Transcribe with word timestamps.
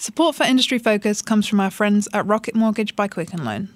Support 0.00 0.36
for 0.36 0.44
Industry 0.44 0.78
Focus 0.78 1.20
comes 1.20 1.46
from 1.46 1.60
our 1.60 1.70
friends 1.70 2.08
at 2.14 2.24
Rocket 2.24 2.54
Mortgage 2.54 2.96
by 2.96 3.06
Quicken 3.06 3.44
Loans. 3.44 3.68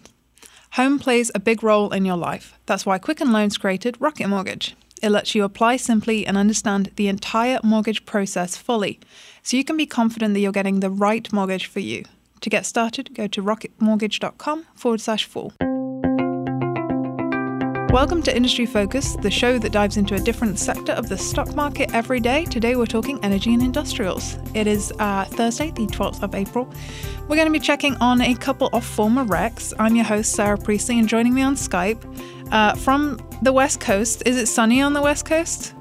Home 0.72 0.98
plays 0.98 1.30
a 1.34 1.38
big 1.38 1.62
role 1.62 1.92
in 1.92 2.06
your 2.06 2.16
life. 2.16 2.58
That's 2.64 2.86
why 2.86 2.96
Quicken 2.96 3.30
Loans 3.30 3.58
created 3.58 4.00
Rocket 4.00 4.28
Mortgage. 4.28 4.74
It 5.02 5.10
lets 5.10 5.34
you 5.34 5.44
apply 5.44 5.76
simply 5.76 6.26
and 6.26 6.38
understand 6.38 6.92
the 6.96 7.08
entire 7.08 7.60
mortgage 7.62 8.06
process 8.06 8.56
fully, 8.56 9.00
so 9.42 9.58
you 9.58 9.64
can 9.64 9.76
be 9.76 9.84
confident 9.84 10.32
that 10.32 10.40
you're 10.40 10.50
getting 10.50 10.80
the 10.80 10.88
right 10.88 11.30
mortgage 11.30 11.66
for 11.66 11.80
you. 11.80 12.04
To 12.40 12.48
get 12.48 12.64
started, 12.64 13.14
go 13.14 13.26
to 13.26 13.42
rocketmortgage.com 13.42 14.64
forward 14.74 15.02
slash 15.02 15.26
fool. 15.26 15.52
Welcome 17.94 18.24
to 18.24 18.36
Industry 18.36 18.66
Focus, 18.66 19.14
the 19.14 19.30
show 19.30 19.56
that 19.56 19.70
dives 19.70 19.98
into 19.98 20.16
a 20.16 20.18
different 20.18 20.58
sector 20.58 20.90
of 20.90 21.08
the 21.08 21.16
stock 21.16 21.54
market 21.54 21.94
every 21.94 22.18
day. 22.18 22.44
Today 22.44 22.74
we're 22.74 22.86
talking 22.86 23.20
energy 23.22 23.54
and 23.54 23.62
industrials. 23.62 24.36
It 24.52 24.66
is 24.66 24.92
uh, 24.98 25.26
Thursday, 25.26 25.70
the 25.70 25.86
12th 25.86 26.20
of 26.24 26.34
April. 26.34 26.68
We're 27.28 27.36
going 27.36 27.46
to 27.46 27.52
be 27.52 27.60
checking 27.60 27.94
on 27.98 28.20
a 28.20 28.34
couple 28.34 28.68
of 28.72 28.84
former 28.84 29.22
wrecks. 29.22 29.72
I'm 29.78 29.94
your 29.94 30.06
host, 30.06 30.32
Sarah 30.32 30.58
Priestley, 30.58 30.98
and 30.98 31.08
joining 31.08 31.34
me 31.34 31.42
on 31.42 31.54
Skype 31.54 32.02
uh, 32.50 32.74
from 32.74 33.20
the 33.42 33.52
West 33.52 33.78
Coast. 33.78 34.24
Is 34.26 34.38
it 34.38 34.46
sunny 34.46 34.82
on 34.82 34.92
the 34.92 35.00
West 35.00 35.24
Coast? 35.24 35.72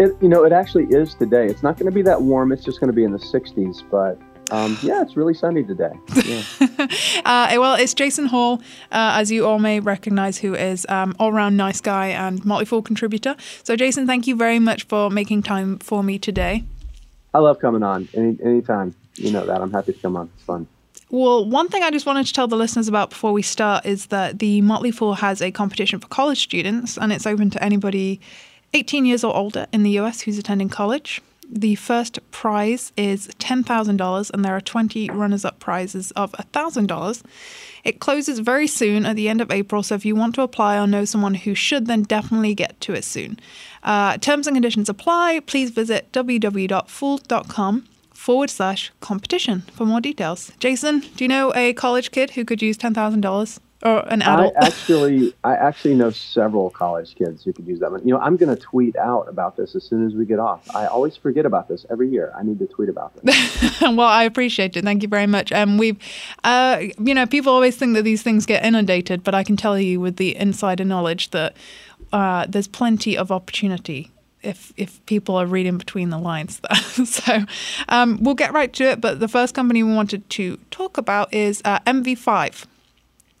It, 0.00 0.10
you 0.20 0.28
know, 0.28 0.42
it 0.44 0.50
actually 0.50 0.86
is 0.86 1.14
today. 1.14 1.46
It's 1.46 1.62
not 1.62 1.78
going 1.78 1.86
to 1.86 1.94
be 1.94 2.02
that 2.02 2.20
warm. 2.20 2.50
It's 2.50 2.64
just 2.64 2.80
going 2.80 2.90
to 2.90 2.96
be 2.96 3.04
in 3.04 3.12
the 3.12 3.18
60s, 3.18 3.88
but 3.88 4.18
um, 4.50 4.78
yeah, 4.82 5.02
it's 5.02 5.16
really 5.16 5.34
sunny 5.34 5.64
today. 5.64 5.92
Yeah. 6.24 6.42
uh, 7.24 7.56
well, 7.58 7.74
it's 7.74 7.94
Jason 7.94 8.26
Hall, 8.26 8.60
uh, 8.92 9.16
as 9.18 9.30
you 9.30 9.46
all 9.46 9.58
may 9.58 9.80
recognize, 9.80 10.38
who 10.38 10.54
is 10.54 10.86
um, 10.88 11.14
all-round 11.18 11.56
nice 11.56 11.80
guy 11.80 12.08
and 12.08 12.44
Motley 12.44 12.64
Fool 12.64 12.82
contributor. 12.82 13.36
So, 13.62 13.76
Jason, 13.76 14.06
thank 14.06 14.26
you 14.26 14.36
very 14.36 14.58
much 14.58 14.84
for 14.84 15.10
making 15.10 15.42
time 15.42 15.78
for 15.78 16.02
me 16.02 16.18
today. 16.18 16.64
I 17.32 17.38
love 17.38 17.58
coming 17.58 17.82
on 17.82 18.08
any 18.14 18.38
anytime. 18.42 18.94
You 19.16 19.32
know 19.32 19.46
that 19.46 19.60
I'm 19.60 19.72
happy 19.72 19.92
to 19.92 19.98
come 19.98 20.16
on. 20.16 20.30
It's 20.34 20.44
fun. 20.44 20.66
Well, 21.10 21.44
one 21.44 21.68
thing 21.68 21.82
I 21.82 21.90
just 21.90 22.06
wanted 22.06 22.26
to 22.26 22.32
tell 22.32 22.48
the 22.48 22.56
listeners 22.56 22.88
about 22.88 23.10
before 23.10 23.32
we 23.32 23.42
start 23.42 23.86
is 23.86 24.06
that 24.06 24.38
the 24.38 24.60
Motley 24.62 24.90
Fool 24.90 25.14
has 25.14 25.40
a 25.40 25.50
competition 25.50 26.00
for 26.00 26.08
college 26.08 26.42
students, 26.42 26.96
and 26.96 27.12
it's 27.12 27.26
open 27.26 27.50
to 27.50 27.62
anybody 27.62 28.20
18 28.72 29.06
years 29.06 29.22
or 29.22 29.34
older 29.34 29.66
in 29.72 29.82
the 29.84 29.90
US 30.00 30.22
who's 30.22 30.38
attending 30.38 30.68
college. 30.68 31.22
The 31.50 31.74
first 31.74 32.18
prize 32.30 32.92
is 32.96 33.28
$10,000, 33.38 34.30
and 34.30 34.44
there 34.44 34.56
are 34.56 34.60
20 34.60 35.10
runners 35.10 35.44
up 35.44 35.60
prizes 35.60 36.10
of 36.12 36.32
$1,000. 36.32 37.22
It 37.84 38.00
closes 38.00 38.38
very 38.38 38.66
soon 38.66 39.04
at 39.04 39.14
the 39.16 39.28
end 39.28 39.40
of 39.40 39.50
April, 39.50 39.82
so 39.82 39.94
if 39.94 40.04
you 40.04 40.16
want 40.16 40.34
to 40.36 40.42
apply 40.42 40.78
or 40.78 40.86
know 40.86 41.04
someone 41.04 41.34
who 41.34 41.54
should, 41.54 41.86
then 41.86 42.02
definitely 42.02 42.54
get 42.54 42.80
to 42.82 42.94
it 42.94 43.04
soon. 43.04 43.38
Uh, 43.82 44.16
terms 44.16 44.46
and 44.46 44.56
conditions 44.56 44.88
apply. 44.88 45.40
Please 45.40 45.70
visit 45.70 46.10
www.fool.com 46.12 47.88
forward 48.14 48.48
slash 48.48 48.90
competition 49.00 49.60
for 49.72 49.84
more 49.84 50.00
details. 50.00 50.50
Jason, 50.58 51.00
do 51.16 51.24
you 51.24 51.28
know 51.28 51.52
a 51.54 51.74
college 51.74 52.10
kid 52.10 52.30
who 52.30 52.44
could 52.44 52.62
use 52.62 52.78
$10,000? 52.78 53.58
Or 53.82 54.00
an 54.08 54.22
adult? 54.22 54.54
I 54.56 54.66
actually, 54.66 55.34
I 55.44 55.54
actually 55.54 55.94
know 55.94 56.10
several 56.10 56.70
college 56.70 57.14
kids 57.16 57.44
who 57.44 57.52
could 57.52 57.66
use 57.66 57.80
that. 57.80 57.90
One. 57.90 58.06
You 58.06 58.14
know, 58.14 58.20
I'm 58.20 58.36
going 58.36 58.54
to 58.54 58.60
tweet 58.60 58.96
out 58.96 59.28
about 59.28 59.56
this 59.56 59.74
as 59.74 59.84
soon 59.84 60.06
as 60.06 60.14
we 60.14 60.24
get 60.24 60.38
off. 60.38 60.74
I 60.74 60.86
always 60.86 61.16
forget 61.16 61.44
about 61.44 61.68
this 61.68 61.84
every 61.90 62.08
year. 62.08 62.32
I 62.36 62.42
need 62.42 62.58
to 62.60 62.66
tweet 62.66 62.88
about 62.88 63.14
this. 63.16 63.80
well, 63.82 64.00
I 64.00 64.24
appreciate 64.24 64.76
it. 64.76 64.84
Thank 64.84 65.02
you 65.02 65.08
very 65.08 65.26
much. 65.26 65.52
Um, 65.52 65.76
we've, 65.76 65.98
uh, 66.44 66.82
you 66.98 67.14
know, 67.14 67.26
people 67.26 67.52
always 67.52 67.76
think 67.76 67.94
that 67.94 68.02
these 68.02 68.22
things 68.22 68.46
get 68.46 68.64
inundated, 68.64 69.22
but 69.22 69.34
I 69.34 69.44
can 69.44 69.56
tell 69.56 69.78
you 69.78 70.00
with 70.00 70.16
the 70.16 70.34
insider 70.36 70.84
knowledge 70.84 71.30
that 71.30 71.54
uh, 72.12 72.46
there's 72.48 72.68
plenty 72.68 73.18
of 73.18 73.30
opportunity 73.30 74.10
if 74.44 74.72
if 74.76 75.04
people 75.06 75.36
are 75.36 75.46
reading 75.46 75.78
between 75.78 76.10
the 76.10 76.18
lines 76.18 76.60
there. 76.60 76.76
so 77.06 77.44
um, 77.88 78.18
we'll 78.22 78.34
get 78.34 78.52
right 78.52 78.72
to 78.74 78.84
it. 78.84 79.00
But 79.00 79.20
the 79.20 79.28
first 79.28 79.54
company 79.54 79.82
we 79.82 79.94
wanted 79.94 80.28
to 80.30 80.58
talk 80.70 80.98
about 80.98 81.32
is 81.32 81.60
uh, 81.64 81.80
NV5. 81.80 82.66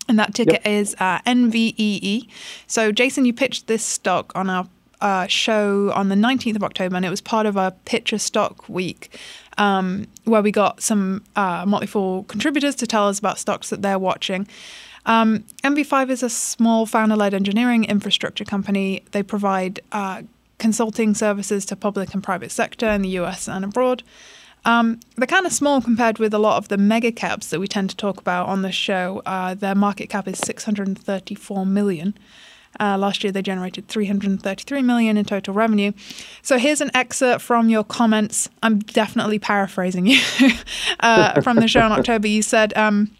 And 0.08 0.18
that 0.18 0.34
ticket 0.34 0.60
yep. 0.64 0.66
is 0.66 0.94
uh, 0.98 1.20
NVEE. 1.20 2.28
So, 2.66 2.92
Jason, 2.92 3.24
you 3.24 3.32
pitched 3.32 3.68
this 3.68 3.84
stock 3.84 4.32
on 4.34 4.50
our 4.50 4.68
uh, 5.00 5.26
show 5.26 5.92
on 5.92 6.08
the 6.08 6.14
19th 6.14 6.56
of 6.56 6.64
October, 6.64 6.96
and 6.96 7.04
it 7.04 7.10
was 7.10 7.20
part 7.20 7.46
of 7.46 7.56
a 7.56 7.74
Pitcher 7.84 8.18
Stock 8.18 8.68
Week 8.68 9.18
um, 9.58 10.06
where 10.24 10.42
we 10.42 10.50
got 10.50 10.82
some 10.82 11.22
uh, 11.36 11.64
Motley 11.66 11.86
Fool 11.86 12.24
contributors 12.24 12.74
to 12.76 12.86
tell 12.86 13.08
us 13.08 13.18
about 13.18 13.38
stocks 13.38 13.70
that 13.70 13.82
they're 13.82 13.98
watching. 13.98 14.46
Um, 15.06 15.44
NV5 15.62 16.10
is 16.10 16.22
a 16.22 16.30
small 16.30 16.86
founder 16.86 17.16
led 17.16 17.34
engineering 17.34 17.84
infrastructure 17.84 18.44
company. 18.44 19.02
They 19.12 19.22
provide 19.22 19.80
uh, 19.92 20.22
consulting 20.58 21.14
services 21.14 21.66
to 21.66 21.76
public 21.76 22.14
and 22.14 22.22
private 22.22 22.50
sector 22.50 22.88
in 22.88 23.02
the 23.02 23.10
US 23.10 23.48
and 23.48 23.64
abroad. 23.64 24.02
Um, 24.64 25.00
they're 25.16 25.26
kind 25.26 25.46
of 25.46 25.52
small 25.52 25.80
compared 25.80 26.18
with 26.18 26.32
a 26.32 26.38
lot 26.38 26.56
of 26.56 26.68
the 26.68 26.78
mega 26.78 27.12
caps 27.12 27.48
that 27.50 27.60
we 27.60 27.68
tend 27.68 27.90
to 27.90 27.96
talk 27.96 28.18
about 28.18 28.48
on 28.48 28.62
the 28.62 28.72
show. 28.72 29.22
Uh, 29.26 29.54
their 29.54 29.74
market 29.74 30.08
cap 30.08 30.26
is 30.26 30.38
634 30.38 31.66
million. 31.66 32.14
Uh, 32.80 32.98
last 32.98 33.22
year 33.22 33.32
they 33.32 33.42
generated 33.42 33.86
333 33.88 34.82
million 34.82 35.16
in 35.16 35.24
total 35.24 35.54
revenue. 35.54 35.92
So 36.42 36.58
here's 36.58 36.80
an 36.80 36.90
excerpt 36.94 37.42
from 37.42 37.68
your 37.68 37.84
comments. 37.84 38.48
I'm 38.62 38.80
definitely 38.80 39.38
paraphrasing 39.38 40.06
you 40.06 40.20
uh, 41.00 41.40
from 41.40 41.56
the 41.56 41.68
show 41.68 41.86
in 41.86 41.92
October. 41.92 42.26
You 42.26 42.42
said 42.42 42.76
um, 42.76 43.10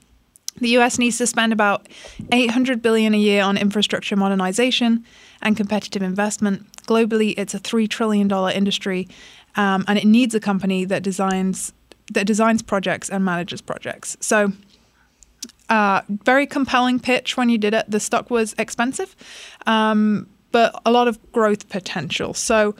the 0.60 0.70
U.S. 0.70 0.98
needs 0.98 1.18
to 1.18 1.26
spend 1.26 1.52
about 1.52 1.88
800 2.32 2.82
billion 2.82 3.14
a 3.14 3.18
year 3.18 3.42
on 3.42 3.56
infrastructure 3.56 4.16
modernization 4.16 5.04
and 5.42 5.56
competitive 5.56 6.02
investment. 6.02 6.70
Globally, 6.82 7.34
it's 7.36 7.54
a 7.54 7.58
three 7.58 7.88
trillion 7.88 8.28
dollar 8.28 8.50
industry, 8.50 9.08
um, 9.56 9.84
and 9.88 9.98
it 9.98 10.06
needs 10.06 10.34
a 10.34 10.40
company 10.40 10.84
that 10.84 11.02
designs 11.02 11.72
that 12.12 12.26
designs 12.26 12.62
projects 12.62 13.08
and 13.08 13.24
manages 13.24 13.60
projects. 13.60 14.16
So, 14.20 14.52
uh, 15.70 16.02
very 16.08 16.46
compelling 16.46 17.00
pitch 17.00 17.36
when 17.36 17.48
you 17.48 17.58
did 17.58 17.72
it. 17.72 17.86
The 17.88 18.00
stock 18.00 18.30
was 18.30 18.54
expensive, 18.58 19.16
um, 19.66 20.26
but 20.52 20.80
a 20.84 20.90
lot 20.90 21.08
of 21.08 21.18
growth 21.32 21.68
potential. 21.68 22.34
So, 22.34 22.74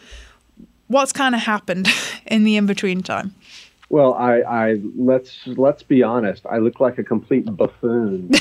what's 0.89 1.13
kind 1.13 1.35
of 1.35 1.41
happened 1.41 1.89
in 2.27 2.45
the 2.45 2.57
in 2.57 2.67
between 2.67 3.03
time? 3.03 3.35
Well, 3.89 4.15
I, 4.15 4.41
I 4.41 4.81
let's 4.97 5.47
let's 5.47 5.83
be 5.83 6.03
honest. 6.03 6.45
I 6.47 6.59
look 6.59 6.81
like 6.81 6.99
a 6.99 7.05
complete 7.05 7.45
buffoon. 7.57 8.31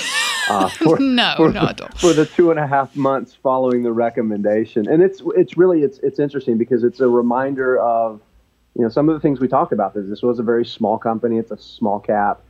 Uh, 0.50 0.68
for, 0.70 1.00
no, 1.00 1.34
for, 1.38 1.52
not 1.52 2.00
for 2.00 2.14
the 2.14 2.26
two 2.26 2.52
and 2.52 2.60
a 2.60 2.68
half 2.68 2.96
months 2.96 3.34
following 3.34 3.84
the 3.84 3.94
recommendation, 3.94 4.88
and 4.88 5.02
it's 5.02 5.22
it's 5.36 5.58
really 5.58 5.84
it's 5.84 6.00
it's 6.00 6.20
interesting 6.20 6.58
because 6.58 6.84
it's 6.84 7.00
a 7.00 7.08
reminder 7.08 7.80
of 7.80 8.22
you 8.76 8.82
know 8.82 8.90
some 8.90 9.10
of 9.10 9.16
the 9.16 9.20
things 9.20 9.40
we 9.40 9.48
talked 9.48 9.72
about. 9.72 9.94
This 9.94 10.08
this 10.08 10.22
was 10.22 10.40
a 10.40 10.44
very 10.44 10.66
small 10.66 10.98
company. 10.98 11.38
It's 11.38 11.52
a 11.52 11.58
small 11.58 12.00
cap. 12.00 12.42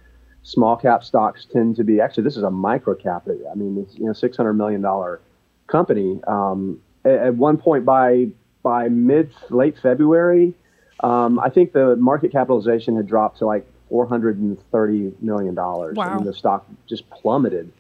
Small 0.46 0.76
cap 0.76 1.04
stocks 1.04 1.46
tend 1.46 1.76
to 1.78 1.84
be 1.84 2.02
actually 2.02 2.24
this 2.24 2.36
is 2.36 2.44
a 2.44 2.52
micro 2.52 2.96
cap. 2.96 3.28
I 3.28 3.56
mean, 3.56 3.78
it's 3.78 3.98
you 3.98 4.06
know 4.06 4.14
six 4.14 4.36
hundred 4.36 4.54
million 4.54 4.82
dollar 4.82 5.22
company. 5.68 6.20
Um, 6.28 6.82
at, 7.06 7.14
at 7.14 7.36
one 7.36 7.58
point 7.58 7.86
by 7.86 8.28
by 8.62 8.90
mid 8.90 9.32
late 9.50 9.78
February, 9.82 10.54
um, 11.02 11.40
I 11.40 11.50
think 11.50 11.74
the 11.74 11.96
market 11.96 12.32
capitalization 12.32 12.96
had 12.96 13.08
dropped 13.08 13.40
to 13.40 13.46
like 13.46 13.66
four 13.90 14.08
hundred 14.08 14.40
and 14.40 14.58
thirty 14.72 15.14
million 15.22 15.56
dollars. 15.56 15.96
Wow. 15.96 16.18
And 16.18 16.26
the 16.26 16.34
stock 16.34 16.66
just 16.88 17.10
plummeted. 17.10 17.72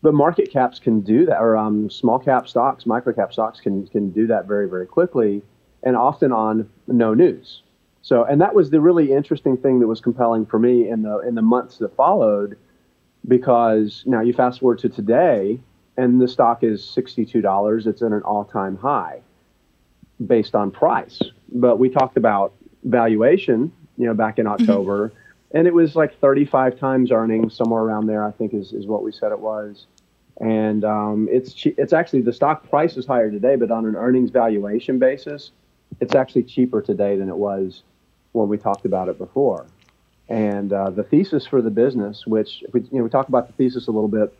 But 0.00 0.14
market 0.14 0.52
caps 0.52 0.78
can 0.78 1.00
do 1.00 1.26
that, 1.26 1.40
or 1.40 1.56
um, 1.56 1.90
small 1.90 2.18
cap 2.18 2.48
stocks, 2.48 2.86
micro 2.86 3.12
cap 3.12 3.32
stocks 3.32 3.60
can 3.60 3.86
can 3.88 4.10
do 4.10 4.26
that 4.28 4.46
very 4.46 4.68
very 4.68 4.86
quickly, 4.86 5.42
and 5.82 5.96
often 5.96 6.30
on 6.32 6.70
no 6.86 7.14
news. 7.14 7.62
So, 8.02 8.24
and 8.24 8.40
that 8.40 8.54
was 8.54 8.70
the 8.70 8.80
really 8.80 9.12
interesting 9.12 9.56
thing 9.56 9.80
that 9.80 9.88
was 9.88 10.00
compelling 10.00 10.46
for 10.46 10.58
me 10.58 10.88
in 10.88 11.02
the 11.02 11.18
in 11.20 11.34
the 11.34 11.42
months 11.42 11.78
that 11.78 11.96
followed, 11.96 12.56
because 13.26 14.04
now 14.06 14.20
you 14.20 14.32
fast 14.32 14.60
forward 14.60 14.78
to 14.80 14.88
today, 14.88 15.58
and 15.96 16.20
the 16.20 16.28
stock 16.28 16.62
is 16.62 16.88
sixty 16.88 17.26
two 17.26 17.40
dollars. 17.40 17.88
It's 17.88 18.00
at 18.00 18.12
an 18.12 18.22
all 18.22 18.44
time 18.44 18.76
high, 18.76 19.20
based 20.24 20.54
on 20.54 20.70
price. 20.70 21.20
But 21.52 21.80
we 21.80 21.88
talked 21.88 22.16
about 22.16 22.52
valuation, 22.84 23.72
you 23.96 24.06
know, 24.06 24.14
back 24.14 24.38
in 24.38 24.46
mm-hmm. 24.46 24.62
October. 24.62 25.08
Mm-hmm 25.08 25.17
and 25.52 25.66
it 25.66 25.74
was 25.74 25.96
like 25.96 26.18
35 26.20 26.78
times 26.78 27.10
earnings, 27.10 27.54
somewhere 27.56 27.82
around 27.82 28.06
there. 28.06 28.24
I 28.24 28.30
think 28.32 28.54
is, 28.54 28.72
is 28.72 28.86
what 28.86 29.02
we 29.02 29.12
said 29.12 29.32
it 29.32 29.40
was. 29.40 29.86
And 30.40 30.84
um, 30.84 31.28
it's 31.30 31.52
che- 31.52 31.74
it's 31.78 31.92
actually 31.92 32.22
the 32.22 32.32
stock 32.32 32.68
price 32.68 32.96
is 32.96 33.06
higher 33.06 33.30
today, 33.30 33.56
but 33.56 33.70
on 33.70 33.86
an 33.86 33.96
earnings 33.96 34.30
valuation 34.30 34.98
basis, 34.98 35.50
it's 36.00 36.14
actually 36.14 36.44
cheaper 36.44 36.80
today 36.80 37.16
than 37.16 37.28
it 37.28 37.36
was 37.36 37.82
when 38.32 38.48
we 38.48 38.56
talked 38.56 38.84
about 38.84 39.08
it 39.08 39.18
before. 39.18 39.66
And 40.28 40.72
uh, 40.72 40.90
the 40.90 41.02
thesis 41.02 41.46
for 41.46 41.62
the 41.62 41.70
business, 41.70 42.26
which 42.26 42.62
we, 42.72 42.82
you 42.82 42.98
know 42.98 43.04
we 43.04 43.10
talk 43.10 43.28
about 43.28 43.46
the 43.46 43.54
thesis 43.54 43.88
a 43.88 43.90
little 43.90 44.08
bit, 44.08 44.32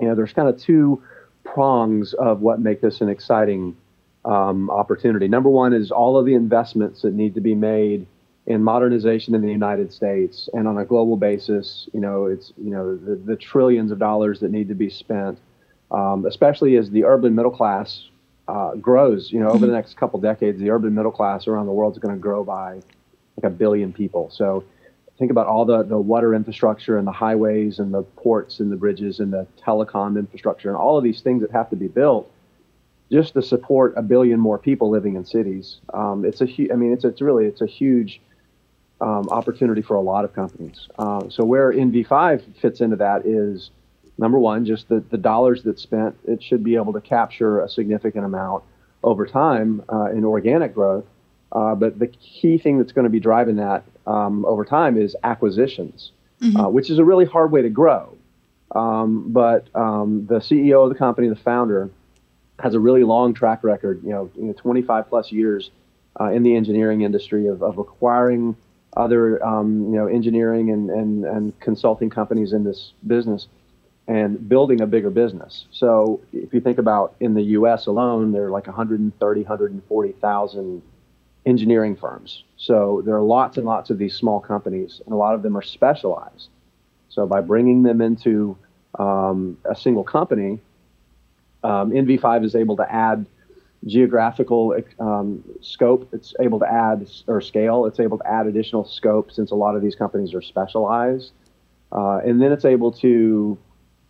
you 0.00 0.06
know, 0.06 0.14
there's 0.14 0.32
kind 0.32 0.48
of 0.48 0.60
two 0.60 1.02
prongs 1.44 2.14
of 2.14 2.40
what 2.40 2.60
make 2.60 2.80
this 2.80 3.00
an 3.00 3.08
exciting 3.08 3.76
um, 4.24 4.70
opportunity. 4.70 5.28
Number 5.28 5.48
one 5.48 5.72
is 5.72 5.90
all 5.90 6.18
of 6.18 6.26
the 6.26 6.34
investments 6.34 7.02
that 7.02 7.14
need 7.14 7.34
to 7.34 7.40
be 7.40 7.54
made 7.54 8.06
in 8.46 8.62
modernization 8.62 9.34
in 9.34 9.42
the 9.42 9.50
United 9.50 9.92
States 9.92 10.48
and 10.52 10.68
on 10.68 10.78
a 10.78 10.84
global 10.84 11.16
basis, 11.16 11.88
you 11.92 12.00
know, 12.00 12.26
it's 12.26 12.52
you 12.56 12.70
know 12.70 12.96
the, 12.96 13.16
the 13.16 13.36
trillions 13.36 13.90
of 13.90 13.98
dollars 13.98 14.40
that 14.40 14.50
need 14.50 14.68
to 14.68 14.74
be 14.74 14.88
spent, 14.88 15.38
um, 15.90 16.24
especially 16.26 16.76
as 16.76 16.90
the 16.90 17.04
urban 17.04 17.34
middle 17.34 17.50
class 17.50 18.08
uh, 18.48 18.74
grows. 18.76 19.32
You 19.32 19.40
know, 19.40 19.48
over 19.48 19.58
the 19.58 19.66
mm-hmm. 19.66 19.74
next 19.74 19.96
couple 19.96 20.20
decades, 20.20 20.60
the 20.60 20.70
urban 20.70 20.94
middle 20.94 21.10
class 21.10 21.48
around 21.48 21.66
the 21.66 21.72
world 21.72 21.94
is 21.94 21.98
going 21.98 22.14
to 22.14 22.20
grow 22.20 22.44
by 22.44 22.74
like 23.36 23.44
a 23.44 23.50
billion 23.50 23.92
people. 23.92 24.30
So 24.30 24.64
think 25.18 25.30
about 25.30 25.46
all 25.46 25.64
the, 25.64 25.82
the 25.82 25.98
water 25.98 26.34
infrastructure 26.34 26.98
and 26.98 27.06
the 27.06 27.12
highways 27.12 27.78
and 27.78 27.92
the 27.92 28.02
ports 28.02 28.60
and 28.60 28.70
the 28.70 28.76
bridges 28.76 29.20
and 29.20 29.32
the 29.32 29.46
telecom 29.62 30.18
infrastructure 30.18 30.68
and 30.68 30.76
all 30.76 30.96
of 30.98 31.04
these 31.04 31.20
things 31.20 31.42
that 31.42 31.50
have 31.50 31.70
to 31.70 31.76
be 31.76 31.88
built 31.88 32.30
just 33.10 33.34
to 33.34 33.42
support 33.42 33.94
a 33.96 34.02
billion 34.02 34.38
more 34.38 34.58
people 34.58 34.90
living 34.90 35.16
in 35.16 35.24
cities. 35.24 35.78
Um, 35.94 36.24
it's 36.24 36.40
a 36.40 36.46
hu- 36.46 36.68
I 36.72 36.76
mean, 36.76 36.92
it's, 36.92 37.04
it's 37.04 37.20
really, 37.20 37.46
it's 37.46 37.60
a 37.60 37.66
huge 37.66 38.20
um, 39.00 39.28
opportunity 39.28 39.82
for 39.82 39.96
a 39.96 40.00
lot 40.00 40.24
of 40.24 40.34
companies. 40.34 40.88
Uh, 40.98 41.28
so 41.28 41.44
where 41.44 41.72
NV5 41.72 42.56
fits 42.60 42.80
into 42.80 42.96
that 42.96 43.26
is 43.26 43.70
number 44.18 44.38
one, 44.38 44.64
just 44.64 44.88
the, 44.88 45.00
the 45.10 45.18
dollars 45.18 45.62
that's 45.62 45.82
spent, 45.82 46.16
it 46.26 46.42
should 46.42 46.64
be 46.64 46.76
able 46.76 46.92
to 46.92 47.00
capture 47.00 47.60
a 47.60 47.68
significant 47.68 48.24
amount 48.24 48.64
over 49.02 49.26
time 49.26 49.82
uh, 49.92 50.10
in 50.10 50.24
organic 50.24 50.74
growth. 50.74 51.04
Uh, 51.52 51.74
but 51.74 51.98
the 51.98 52.08
key 52.08 52.58
thing 52.58 52.78
that's 52.78 52.92
going 52.92 53.04
to 53.04 53.10
be 53.10 53.20
driving 53.20 53.56
that 53.56 53.84
um, 54.06 54.44
over 54.46 54.64
time 54.64 54.96
is 54.96 55.14
acquisitions, 55.22 56.12
mm-hmm. 56.40 56.56
uh, 56.56 56.68
which 56.68 56.90
is 56.90 56.98
a 56.98 57.04
really 57.04 57.24
hard 57.24 57.52
way 57.52 57.62
to 57.62 57.70
grow. 57.70 58.16
Um, 58.74 59.32
but 59.32 59.68
um, 59.74 60.26
the 60.26 60.36
CEO 60.36 60.82
of 60.82 60.88
the 60.88 60.98
company, 60.98 61.28
the 61.28 61.36
founder, 61.36 61.90
has 62.58 62.74
a 62.74 62.80
really 62.80 63.04
long 63.04 63.34
track 63.34 63.62
record, 63.62 64.02
you 64.02 64.10
know, 64.10 64.30
you 64.34 64.44
know 64.44 64.52
25 64.54 65.08
plus 65.08 65.30
years 65.30 65.70
uh, 66.18 66.30
in 66.30 66.42
the 66.42 66.56
engineering 66.56 67.02
industry 67.02 67.46
of, 67.46 67.62
of 67.62 67.78
acquiring 67.78 68.56
other, 68.96 69.44
um, 69.44 69.92
you 69.92 69.96
know, 69.96 70.06
engineering 70.06 70.70
and, 70.70 70.90
and, 70.90 71.24
and 71.24 71.60
consulting 71.60 72.10
companies 72.10 72.52
in 72.52 72.64
this 72.64 72.92
business 73.06 73.48
and 74.08 74.48
building 74.48 74.80
a 74.80 74.86
bigger 74.86 75.10
business. 75.10 75.66
So 75.70 76.20
if 76.32 76.54
you 76.54 76.60
think 76.60 76.78
about 76.78 77.14
in 77.20 77.34
the 77.34 77.42
U.S. 77.42 77.86
alone, 77.86 78.32
there 78.32 78.44
are 78.44 78.50
like 78.50 78.66
130, 78.66 79.40
140,000 79.40 80.82
engineering 81.44 81.96
firms. 81.96 82.44
So 82.56 83.02
there 83.04 83.14
are 83.16 83.22
lots 83.22 83.56
and 83.56 83.66
lots 83.66 83.90
of 83.90 83.98
these 83.98 84.14
small 84.14 84.40
companies, 84.40 85.00
and 85.04 85.12
a 85.12 85.16
lot 85.16 85.34
of 85.34 85.42
them 85.42 85.56
are 85.56 85.62
specialized. 85.62 86.48
So 87.08 87.26
by 87.26 87.40
bringing 87.40 87.82
them 87.82 88.00
into 88.00 88.56
um, 88.98 89.58
a 89.64 89.74
single 89.74 90.04
company, 90.04 90.60
um, 91.64 91.90
NV5 91.90 92.44
is 92.44 92.54
able 92.54 92.76
to 92.76 92.92
add 92.92 93.26
geographical 93.84 94.76
um, 94.98 95.44
scope. 95.60 96.08
It's 96.12 96.34
able 96.40 96.58
to 96.60 96.66
add 96.66 97.08
or 97.26 97.40
scale. 97.40 97.86
It's 97.86 98.00
able 98.00 98.18
to 98.18 98.26
add 98.26 98.46
additional 98.46 98.84
scope 98.84 99.30
since 99.30 99.50
a 99.50 99.54
lot 99.54 99.76
of 99.76 99.82
these 99.82 99.94
companies 99.94 100.34
are 100.34 100.42
specialized, 100.42 101.32
uh, 101.92 102.18
and 102.18 102.40
then 102.40 102.52
it's 102.52 102.64
able 102.64 102.92
to 102.92 103.58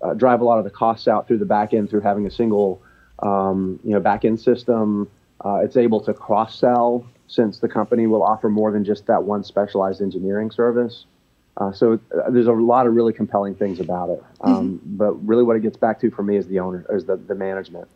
uh, 0.03 0.15
drive 0.15 0.41
a 0.41 0.45
lot 0.45 0.59
of 0.59 0.65
the 0.65 0.71
costs 0.71 1.09
out 1.09 1.27
through 1.27 1.39
the 1.39 1.47
back 1.47 1.75
end 1.75 1.91
through 1.91 2.01
having 2.01 2.27
a 2.27 2.31
single, 2.31 2.83
um, 3.21 3.81
you 3.83 3.93
know, 3.93 4.01
back 4.01 4.25
end 4.25 4.41
system. 4.41 5.11
Uh, 5.45 5.61
it's 5.63 5.77
able 5.77 6.01
to 6.01 6.15
cross 6.15 6.59
sell 6.59 7.07
since 7.29 7.59
the 7.59 7.69
company 7.69 8.07
will 8.07 8.23
offer 8.23 8.49
more 8.49 8.71
than 8.71 8.85
just 8.85 9.07
that 9.07 9.23
one 9.25 9.43
specialized 9.45 10.01
engineering 10.01 10.51
service. 10.51 11.07
Uh, 11.59 11.73
so 11.73 11.99
uh, 12.15 12.31
there's 12.31 12.47
a 12.47 12.53
lot 12.53 12.87
of 12.87 12.95
really 12.95 13.13
compelling 13.13 13.55
things 13.55 13.81
about 13.81 14.11
it. 14.11 14.23
Um, 14.43 14.79
mm-hmm. 14.79 14.97
But 14.97 15.13
really, 15.27 15.43
what 15.43 15.57
it 15.57 15.61
gets 15.61 15.77
back 15.77 16.01
to 16.01 16.11
for 16.11 16.23
me 16.23 16.37
is 16.37 16.47
the 16.47 16.61
owner, 16.61 16.85
is 16.91 17.07
the, 17.07 17.17
the 17.17 17.35
management. 17.35 17.89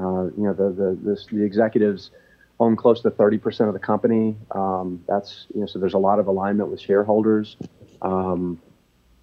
Uh, 0.00 0.24
you 0.36 0.44
know, 0.44 0.54
the 0.54 0.70
the 0.70 0.98
this, 1.02 1.26
the 1.26 1.42
executives 1.42 2.10
own 2.58 2.76
close 2.76 3.00
to 3.00 3.10
30% 3.10 3.68
of 3.68 3.72
the 3.72 3.78
company. 3.78 4.36
Um, 4.50 5.02
that's 5.08 5.46
you 5.54 5.60
know, 5.60 5.66
so 5.66 5.78
there's 5.78 5.94
a 5.94 5.98
lot 5.98 6.18
of 6.18 6.26
alignment 6.26 6.70
with 6.70 6.80
shareholders. 6.80 7.56
Um, 8.02 8.60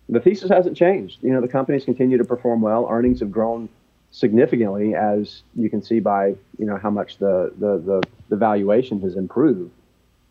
the 0.09 0.19
thesis 0.19 0.50
hasn't 0.50 0.77
changed. 0.77 1.19
You 1.21 1.31
know, 1.31 1.41
the 1.41 1.47
companies 1.47 1.85
continue 1.85 2.18
to 2.18 2.25
perform 2.25 2.62
well. 2.62 2.88
Earnings 2.89 3.19
have 3.19 3.31
grown 3.31 3.69
significantly, 4.12 4.95
as 4.95 5.44
you 5.56 5.69
can 5.69 5.81
see 5.81 6.00
by 6.00 6.27
you 6.57 6.65
know 6.65 6.77
how 6.77 6.89
much 6.89 7.18
the 7.18 7.53
the 7.57 7.77
the, 7.77 8.01
the 8.29 8.35
valuation 8.35 9.01
has 9.01 9.15
improved. 9.15 9.71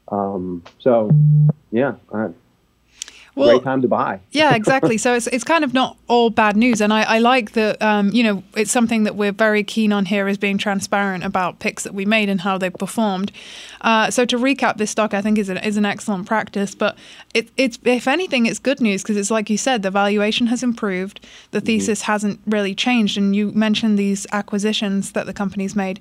Um, 0.08 0.62
so, 0.78 1.10
yeah, 1.72 1.94
well, 3.36 3.50
great 3.50 3.64
time 3.64 3.82
to 3.82 3.88
buy. 3.88 4.18
yeah, 4.32 4.54
exactly. 4.60 4.96
So 4.96 5.14
it's 5.14 5.26
it's 5.28 5.44
kind 5.44 5.62
of 5.62 5.74
not 5.74 5.96
all 6.08 6.30
bad 6.30 6.56
news, 6.56 6.80
and 6.80 6.92
I, 6.92 7.02
I 7.02 7.18
like 7.18 7.52
that. 7.52 7.80
Um, 7.82 8.10
you 8.10 8.22
know, 8.22 8.42
it's 8.56 8.70
something 8.70 9.04
that 9.04 9.14
we're 9.14 9.32
very 9.32 9.62
keen 9.62 9.92
on 9.92 10.06
here 10.06 10.26
is 10.26 10.38
being 10.38 10.56
transparent 10.56 11.22
about 11.22 11.58
picks 11.58 11.84
that 11.84 11.94
we 11.94 12.06
made 12.06 12.28
and 12.28 12.40
how 12.40 12.56
they 12.56 12.70
performed. 12.70 13.30
Uh, 13.82 14.10
so 14.10 14.24
to 14.24 14.38
recap, 14.38 14.78
this 14.78 14.90
stock 14.90 15.12
I 15.12 15.20
think 15.20 15.38
is 15.38 15.50
an 15.50 15.58
is 15.58 15.76
an 15.76 15.84
excellent 15.84 16.26
practice, 16.26 16.74
but 16.74 16.96
it, 17.34 17.50
it's 17.58 17.78
if 17.84 18.08
anything, 18.08 18.46
it's 18.46 18.58
good 18.58 18.80
news 18.80 19.02
because 19.02 19.18
it's 19.18 19.30
like 19.30 19.50
you 19.50 19.58
said, 19.58 19.82
the 19.82 19.90
valuation 19.90 20.46
has 20.46 20.62
improved, 20.62 21.20
the 21.50 21.58
mm-hmm. 21.58 21.66
thesis 21.66 22.00
mm-hmm. 22.00 22.12
hasn't 22.12 22.40
really 22.46 22.74
changed, 22.74 23.18
and 23.18 23.36
you 23.36 23.52
mentioned 23.52 23.98
these 23.98 24.26
acquisitions 24.32 25.12
that 25.12 25.26
the 25.26 25.34
company's 25.34 25.76
made. 25.76 26.00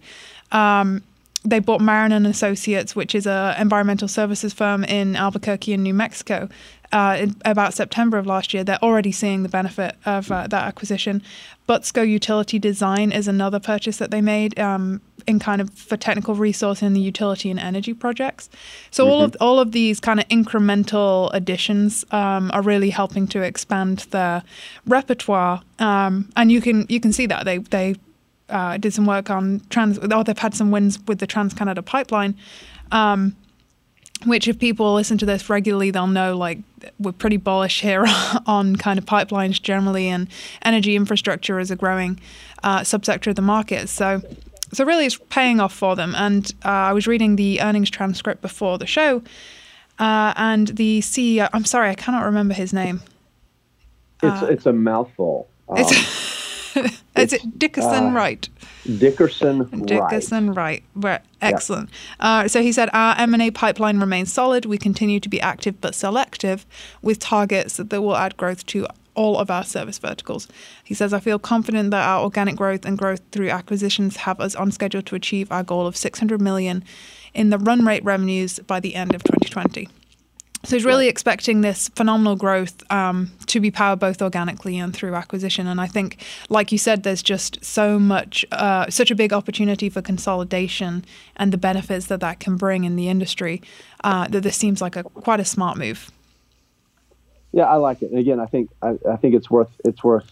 Um, 0.51 1.03
they 1.45 1.59
bought 1.59 1.79
Marron 1.79 2.11
and 2.11 2.25
Associates, 2.25 2.95
which 2.95 3.13
is 3.13 3.25
a 3.25 3.55
environmental 3.59 4.07
services 4.07 4.53
firm 4.53 4.83
in 4.83 5.15
Albuquerque 5.15 5.73
in 5.73 5.83
New 5.83 5.93
Mexico, 5.93 6.49
uh, 6.91 7.17
in 7.19 7.35
about 7.45 7.73
September 7.73 8.17
of 8.17 8.25
last 8.25 8.53
year. 8.53 8.63
They're 8.63 8.83
already 8.83 9.11
seeing 9.11 9.43
the 9.43 9.49
benefit 9.49 9.95
of 10.05 10.31
uh, 10.31 10.47
that 10.47 10.63
acquisition. 10.63 11.21
Butsko 11.69 12.07
Utility 12.07 12.59
Design 12.59 13.11
is 13.11 13.27
another 13.27 13.59
purchase 13.59 13.97
that 13.97 14.11
they 14.11 14.21
made 14.21 14.59
um, 14.59 15.01
in 15.27 15.39
kind 15.39 15.61
of 15.61 15.71
for 15.71 15.97
technical 15.97 16.35
resource 16.35 16.81
in 16.81 16.93
the 16.93 16.99
utility 16.99 17.49
and 17.49 17.59
energy 17.59 17.93
projects. 17.93 18.49
So 18.91 19.03
mm-hmm. 19.03 19.13
all 19.13 19.21
of 19.23 19.37
all 19.39 19.59
of 19.59 19.71
these 19.71 19.99
kind 19.99 20.19
of 20.19 20.27
incremental 20.29 21.31
additions 21.33 22.05
um, 22.11 22.51
are 22.53 22.61
really 22.61 22.89
helping 22.89 23.27
to 23.29 23.41
expand 23.41 23.99
their 24.11 24.43
repertoire. 24.85 25.61
Um, 25.79 26.29
and 26.35 26.51
you 26.51 26.61
can 26.61 26.85
you 26.89 26.99
can 26.99 27.13
see 27.13 27.25
that 27.27 27.45
they 27.45 27.59
they 27.59 27.95
uh, 28.49 28.77
did 28.77 28.93
some 28.93 29.05
work 29.05 29.29
on 29.29 29.61
trans. 29.69 29.99
Oh, 30.01 30.23
they've 30.23 30.37
had 30.37 30.53
some 30.53 30.71
wins 30.71 30.99
with 31.07 31.19
the 31.19 31.27
Trans 31.27 31.53
Canada 31.53 31.81
Pipeline. 31.81 32.35
Um, 32.91 33.35
which 34.23 34.47
if 34.47 34.57
people 34.57 34.93
listen 34.93 35.17
to 35.17 35.25
this 35.25 35.49
regularly 35.49 35.91
they'll 35.91 36.07
know 36.07 36.37
like 36.37 36.59
we're 36.99 37.11
pretty 37.11 37.37
bullish 37.37 37.81
here 37.81 38.05
on 38.45 38.75
kind 38.75 38.97
of 38.97 39.05
pipelines 39.05 39.61
generally 39.61 40.07
and 40.07 40.27
energy 40.61 40.95
infrastructure 40.95 41.59
as 41.59 41.69
a 41.69 41.75
growing 41.75 42.19
uh, 42.63 42.79
subsector 42.79 43.27
of 43.27 43.35
the 43.35 43.41
market 43.41 43.89
so 43.89 44.21
so 44.73 44.85
really 44.85 45.05
it's 45.05 45.17
paying 45.29 45.59
off 45.59 45.73
for 45.73 45.95
them 45.95 46.15
and 46.15 46.53
uh, 46.63 46.69
i 46.69 46.93
was 46.93 47.07
reading 47.07 47.35
the 47.35 47.61
earnings 47.61 47.89
transcript 47.89 48.41
before 48.41 48.77
the 48.77 48.87
show 48.87 49.21
uh, 49.99 50.33
and 50.37 50.69
the 50.69 51.01
ceo 51.01 51.49
i'm 51.53 51.65
sorry 51.65 51.89
i 51.89 51.95
cannot 51.95 52.23
remember 52.23 52.53
his 52.53 52.73
name 52.73 53.01
it's 54.23 54.41
uh, 54.41 54.47
it's 54.47 54.65
a 54.65 54.73
mouthful 54.73 55.47
um, 55.67 55.77
Is 57.17 57.33
it 57.33 57.57
Dickerson 57.57 58.07
uh, 58.07 58.11
Wright? 58.11 58.49
Dickerson 58.97 59.69
Wright. 59.69 59.85
Dickerson 59.85 60.53
Wright. 60.53 60.83
Right. 60.95 61.21
Excellent. 61.41 61.89
Yeah. 62.19 62.39
Uh, 62.39 62.47
so 62.47 62.61
he 62.61 62.71
said 62.71 62.89
our 62.93 63.15
M&A 63.17 63.51
pipeline 63.51 63.99
remains 63.99 64.33
solid. 64.33 64.65
We 64.65 64.77
continue 64.77 65.19
to 65.19 65.29
be 65.29 65.39
active 65.39 65.79
but 65.79 65.95
selective 65.95 66.65
with 67.01 67.19
targets 67.19 67.77
that 67.77 68.01
will 68.01 68.15
add 68.15 68.35
growth 68.37 68.65
to 68.67 68.87
all 69.15 69.37
of 69.37 69.49
our 69.49 69.63
service 69.63 69.97
verticals. 69.97 70.47
He 70.83 70.93
says, 70.93 71.13
I 71.13 71.19
feel 71.19 71.39
confident 71.39 71.91
that 71.91 72.05
our 72.05 72.21
organic 72.21 72.55
growth 72.55 72.85
and 72.85 72.97
growth 72.97 73.21
through 73.31 73.49
acquisitions 73.49 74.17
have 74.17 74.39
us 74.39 74.55
on 74.55 74.71
schedule 74.71 75.01
to 75.03 75.15
achieve 75.15 75.51
our 75.51 75.63
goal 75.63 75.87
of 75.87 75.95
600 75.95 76.41
million 76.41 76.83
in 77.33 77.49
the 77.49 77.57
run 77.57 77.85
rate 77.85 78.03
revenues 78.03 78.59
by 78.59 78.79
the 78.79 78.95
end 78.95 79.15
of 79.15 79.23
2020. 79.23 79.89
So 80.65 80.75
he's 80.75 80.85
really 80.85 81.07
expecting 81.07 81.61
this 81.61 81.89
phenomenal 81.89 82.35
growth 82.35 82.81
um, 82.91 83.31
to 83.45 83.59
be 83.59 83.69
powered 83.69 83.99
both 83.99 84.19
organically 84.19 84.79
and 84.79 84.91
through 84.95 85.13
acquisition. 85.13 85.67
And 85.67 85.79
I 85.79 85.85
think, 85.85 86.23
like 86.49 86.71
you 86.71 86.79
said, 86.79 87.03
there's 87.03 87.21
just 87.21 87.63
so 87.63 87.99
much, 87.99 88.43
uh, 88.51 88.89
such 88.89 89.11
a 89.11 89.15
big 89.15 89.31
opportunity 89.31 89.89
for 89.89 90.01
consolidation 90.01 91.05
and 91.35 91.53
the 91.53 91.57
benefits 91.57 92.07
that 92.07 92.19
that 92.21 92.39
can 92.39 92.57
bring 92.57 92.83
in 92.83 92.95
the 92.95 93.09
industry 93.09 93.61
uh, 94.03 94.27
that 94.29 94.41
this 94.41 94.57
seems 94.57 94.81
like 94.81 94.95
a 94.95 95.03
quite 95.03 95.39
a 95.39 95.45
smart 95.45 95.77
move. 95.77 96.09
Yeah, 97.51 97.65
I 97.65 97.75
like 97.75 98.01
it. 98.01 98.09
And 98.09 98.19
again, 98.19 98.39
I 98.39 98.47
think 98.47 98.71
I, 98.81 98.97
I 99.07 99.17
think 99.17 99.35
it's 99.35 99.51
worth 99.51 99.71
it's 99.85 100.03
worth 100.03 100.31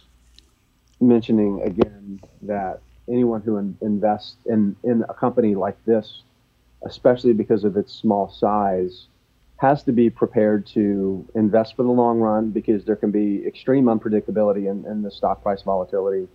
mentioning 1.00 1.62
again 1.62 2.20
that 2.42 2.80
anyone 3.08 3.42
who 3.42 3.58
in, 3.58 3.78
invests 3.82 4.36
in 4.48 4.76
in 4.84 5.06
a 5.08 5.14
company 5.14 5.54
like 5.54 5.78
this, 5.86 6.24
especially 6.86 7.34
because 7.34 7.64
of 7.64 7.78
its 7.78 7.94
small 7.94 8.32
size 8.32 9.08
has 9.58 9.84
to 9.84 9.92
be 9.92 10.10
prepared 10.10 10.66
to 10.68 11.28
invest 11.36 11.76
for 11.76 11.84
the 11.84 11.90
long 11.90 12.20
run 12.20 12.50
because 12.52 12.84
there 12.86 12.96
can 12.96 13.12
be 13.12 13.46
extreme 13.46 13.86
unpredictability 13.86 14.70
in, 14.70 14.86
in 14.86 15.02
the 15.02 15.12
stock 15.12 15.42
price 15.42 15.62
volatility 15.62 16.28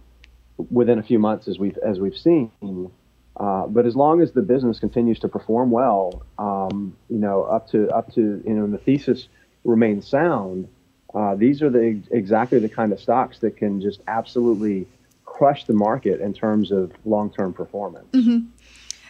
within 0.71 0.99
a 0.99 1.03
few 1.03 1.19
months, 1.19 1.47
as 1.49 1.59
we've 1.59 1.77
as 1.79 2.01
we've 2.01 2.17
seen. 2.17 2.51
Uh, 3.37 3.67
but 3.67 3.87
as 3.87 3.95
long 3.95 4.21
as 4.21 4.33
the 4.33 4.43
business 4.43 4.81
continues 4.81 5.19
to 5.21 5.29
perform 5.29 5.71
well, 5.71 6.23
um, 6.39 6.97
you 7.09 7.19
know, 7.19 7.45
up 7.45 7.69
to 7.71 7.89
up 7.91 8.13
to 8.15 8.43
you 8.47 8.55
know, 8.55 8.67
the 8.67 8.79
thesis 8.79 9.29
remains 9.65 10.09
sound. 10.09 10.69
Uh, 11.15 11.35
these 11.35 11.63
are 11.63 11.71
the 11.71 12.03
exactly 12.11 12.59
the 12.59 12.69
kind 12.69 12.93
of 12.93 13.01
stocks 13.01 13.39
that 13.39 13.57
can 13.57 13.81
just 13.81 14.01
absolutely 14.09 14.87
crush 15.25 15.65
the 15.65 15.73
market 15.73 16.21
in 16.21 16.35
terms 16.35 16.73
of 16.73 16.93
long-term 17.05 17.53
performance. 17.53 18.09
Mm-hmm. 18.13 18.47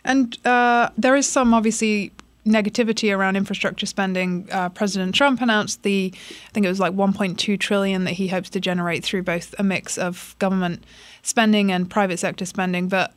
And 0.05 0.47
uh, 0.47 0.91
there 0.97 1.17
is 1.17 1.27
some 1.27 1.55
obviously 1.55 2.13
negativity 2.49 3.15
around 3.15 3.37
infrastructure 3.37 3.87
spending, 3.87 4.49
uh, 4.51 4.69
President 4.71 5.15
Trump 5.15 5.41
announced 5.41 5.83
the, 5.83 6.13
I 6.15 6.51
think 6.53 6.67
it 6.67 6.69
was 6.69 6.81
like 6.81 6.95
1.2 6.95 7.59
trillion 7.61 8.05
that 8.05 8.13
he 8.13 8.29
hopes 8.29 8.51
to 8.51 8.61
generate 8.61 9.05
through 9.05 9.23
both 9.23 9.55
a 9.59 9.63
mix 9.63 9.99
of 9.99 10.35
government 10.39 10.85
spending 11.23 11.71
and 11.71 11.89
private 11.89 12.19
sector 12.19 12.45
spending. 12.45 12.89
But 12.89 13.13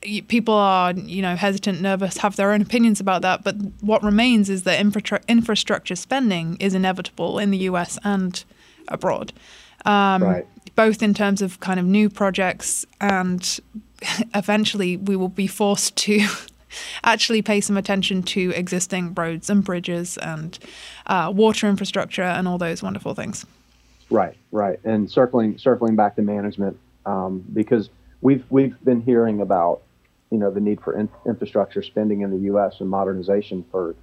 people 0.00 0.54
are 0.54 0.92
you 0.92 1.20
know 1.20 1.34
hesitant 1.34 1.80
nervous 1.80 2.18
have 2.18 2.36
their 2.36 2.52
own 2.52 2.62
opinions 2.62 3.00
about 3.00 3.20
that 3.22 3.42
but 3.42 3.56
what 3.80 4.02
remains 4.02 4.48
is 4.48 4.62
that 4.62 4.78
infra- 4.78 5.20
infrastructure 5.26 5.96
spending 5.96 6.56
is 6.60 6.72
inevitable 6.72 7.38
in 7.40 7.50
the 7.50 7.58
US 7.58 7.98
and 8.04 8.44
abroad 8.86 9.32
um, 9.86 10.22
right. 10.22 10.46
both 10.76 11.02
in 11.02 11.14
terms 11.14 11.42
of 11.42 11.58
kind 11.58 11.80
of 11.80 11.86
new 11.86 12.08
projects 12.08 12.86
and 13.00 13.58
eventually 14.34 14.96
we 14.96 15.16
will 15.16 15.28
be 15.28 15.48
forced 15.48 15.96
to 15.96 16.20
actually 17.04 17.42
pay 17.42 17.60
some 17.60 17.76
attention 17.76 18.22
to 18.22 18.52
existing 18.54 19.14
roads 19.14 19.48
and 19.50 19.64
bridges 19.64 20.16
and 20.18 20.58
uh, 21.06 21.32
water 21.34 21.68
infrastructure 21.68 22.22
and 22.22 22.48
all 22.48 22.58
those 22.58 22.82
wonderful 22.82 23.14
things 23.14 23.44
right 24.10 24.36
right 24.52 24.80
and 24.84 25.10
circling 25.10 25.58
circling 25.58 25.96
back 25.96 26.16
to 26.16 26.22
management 26.22 26.78
um, 27.06 27.44
because 27.52 27.90
we've 28.20 28.44
we've 28.50 28.82
been 28.84 29.00
hearing 29.00 29.40
about 29.40 29.82
you 30.30 30.38
know 30.38 30.50
the 30.50 30.60
need 30.60 30.80
for 30.80 30.94
in- 30.98 31.08
infrastructure 31.26 31.82
spending 31.82 32.20
in 32.20 32.30
the 32.30 32.44
U.S. 32.46 32.80
and 32.80 32.88
modernization 32.88 33.64
for 33.70 33.94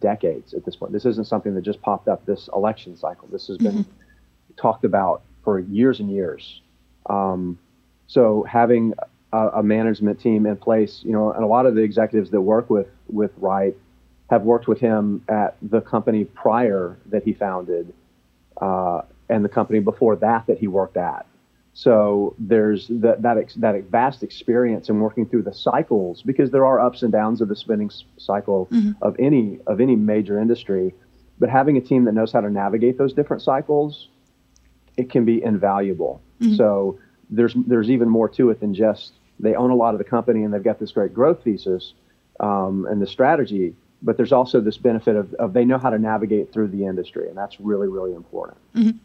decades 0.00 0.54
at 0.54 0.64
this 0.64 0.76
point. 0.76 0.92
This 0.92 1.04
isn't 1.04 1.26
something 1.26 1.54
that 1.54 1.62
just 1.62 1.80
popped 1.82 2.08
up 2.08 2.24
this 2.26 2.48
election 2.54 2.96
cycle. 2.96 3.28
This 3.28 3.46
has 3.48 3.58
been 3.58 3.78
mm-hmm. 3.84 4.54
talked 4.56 4.84
about 4.84 5.22
for 5.44 5.58
years 5.58 6.00
and 6.00 6.10
years. 6.10 6.60
Um, 7.08 7.58
so 8.06 8.44
having 8.48 8.94
a, 9.32 9.48
a, 9.48 9.62
management 9.62 10.20
team 10.20 10.46
in 10.46 10.56
place, 10.56 11.00
you 11.04 11.12
know, 11.12 11.32
and 11.32 11.44
a 11.44 11.46
lot 11.46 11.66
of 11.66 11.74
the 11.74 11.82
executives 11.82 12.30
that 12.30 12.40
work 12.40 12.70
with 12.70 12.88
with 13.08 13.30
Wright 13.36 13.76
have 14.30 14.42
worked 14.42 14.68
with 14.68 14.80
him 14.80 15.22
at 15.28 15.56
the 15.62 15.80
company 15.80 16.24
prior 16.24 16.98
that 17.06 17.22
he 17.22 17.32
founded, 17.32 17.92
uh, 18.60 19.02
and 19.28 19.44
the 19.44 19.48
company 19.48 19.80
before 19.80 20.16
that 20.16 20.46
that 20.46 20.58
he 20.58 20.68
worked 20.68 20.96
at. 20.96 21.26
So 21.74 22.34
there's 22.38 22.88
that 22.88 23.22
that, 23.22 23.38
ex, 23.38 23.54
that 23.54 23.80
vast 23.84 24.22
experience 24.22 24.88
in 24.88 24.98
working 24.98 25.26
through 25.26 25.42
the 25.42 25.54
cycles 25.54 26.22
because 26.22 26.50
there 26.50 26.66
are 26.66 26.80
ups 26.80 27.02
and 27.02 27.12
downs 27.12 27.40
of 27.40 27.48
the 27.48 27.56
spending 27.56 27.90
cycle 28.16 28.66
mm-hmm. 28.72 28.92
of 29.02 29.14
any 29.18 29.60
of 29.66 29.80
any 29.80 29.94
major 29.94 30.40
industry. 30.40 30.94
But 31.38 31.50
having 31.50 31.76
a 31.76 31.80
team 31.80 32.04
that 32.06 32.14
knows 32.14 32.32
how 32.32 32.40
to 32.40 32.50
navigate 32.50 32.98
those 32.98 33.12
different 33.12 33.42
cycles, 33.42 34.08
it 34.96 35.08
can 35.08 35.24
be 35.24 35.40
invaluable. 35.40 36.20
Mm-hmm. 36.40 36.56
So 36.56 36.98
there's 37.30 37.54
there's 37.54 37.90
even 37.90 38.08
more 38.08 38.28
to 38.30 38.50
it 38.50 38.58
than 38.58 38.74
just 38.74 39.12
they 39.40 39.54
own 39.54 39.70
a 39.70 39.74
lot 39.74 39.94
of 39.94 39.98
the 39.98 40.04
company 40.04 40.44
and 40.44 40.52
they've 40.52 40.62
got 40.62 40.78
this 40.78 40.92
great 40.92 41.14
growth 41.14 41.42
thesis 41.44 41.94
um, 42.40 42.86
and 42.90 43.00
the 43.00 43.06
strategy. 43.06 43.74
But 44.00 44.16
there's 44.16 44.32
also 44.32 44.60
this 44.60 44.78
benefit 44.78 45.16
of, 45.16 45.34
of 45.34 45.52
they 45.52 45.64
know 45.64 45.78
how 45.78 45.90
to 45.90 45.98
navigate 45.98 46.52
through 46.52 46.68
the 46.68 46.86
industry, 46.86 47.28
and 47.28 47.36
that's 47.36 47.58
really 47.58 47.88
really 47.88 48.14
important. 48.14 48.58
Mm-hmm. 48.74 48.98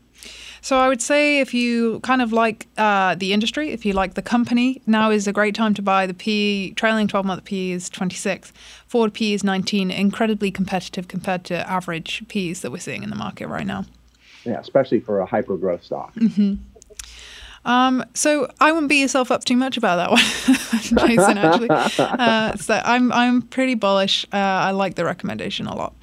So 0.61 0.77
I 0.77 0.87
would 0.87 1.01
say 1.01 1.39
if 1.39 1.53
you 1.53 1.99
kind 2.01 2.21
of 2.21 2.31
like 2.31 2.67
uh, 2.77 3.15
the 3.15 3.33
industry, 3.33 3.71
if 3.71 3.85
you 3.85 3.91
like 3.91 4.13
the 4.13 4.21
company, 4.21 4.81
now 4.85 5.11
is 5.11 5.27
a 5.27 5.33
great 5.33 5.55
time 5.55 5.73
to 5.73 5.81
buy. 5.81 6.07
The 6.07 6.13
PE 6.13 6.71
trailing 6.71 7.07
12 7.09 7.25
month 7.25 7.43
PE 7.43 7.71
is 7.71 7.89
26, 7.89 8.53
forward 8.87 9.13
PE 9.13 9.33
is 9.33 9.43
19, 9.43 9.91
incredibly 9.91 10.51
competitive 10.51 11.09
compared 11.09 11.43
to 11.45 11.69
average 11.69 12.23
PEs 12.29 12.61
that 12.61 12.71
we're 12.71 12.77
seeing 12.77 13.03
in 13.03 13.09
the 13.09 13.15
market 13.15 13.47
right 13.47 13.67
now. 13.67 13.85
Yeah, 14.45 14.59
especially 14.59 14.99
for 14.99 15.19
a 15.19 15.25
hyper 15.25 15.57
growth 15.57 15.83
stock. 15.83 16.13
Mm-hmm. 16.15 16.55
Um, 17.65 18.03
so 18.13 18.49
I 18.59 18.71
wouldn't 18.71 18.89
beat 18.89 19.01
yourself 19.01 19.31
up 19.31 19.45
too 19.45 19.55
much 19.55 19.77
about 19.77 19.95
that 19.95 20.11
one, 20.11 21.07
Jason. 21.07 21.37
Actually, 21.37 21.69
uh, 21.99 22.55
so 22.57 22.81
I'm 22.83 23.11
I'm 23.11 23.41
pretty 23.41 23.75
bullish. 23.75 24.25
Uh, 24.33 24.37
I 24.37 24.71
like 24.71 24.95
the 24.95 25.05
recommendation 25.05 25.67
a 25.67 25.75
lot. 25.75 25.93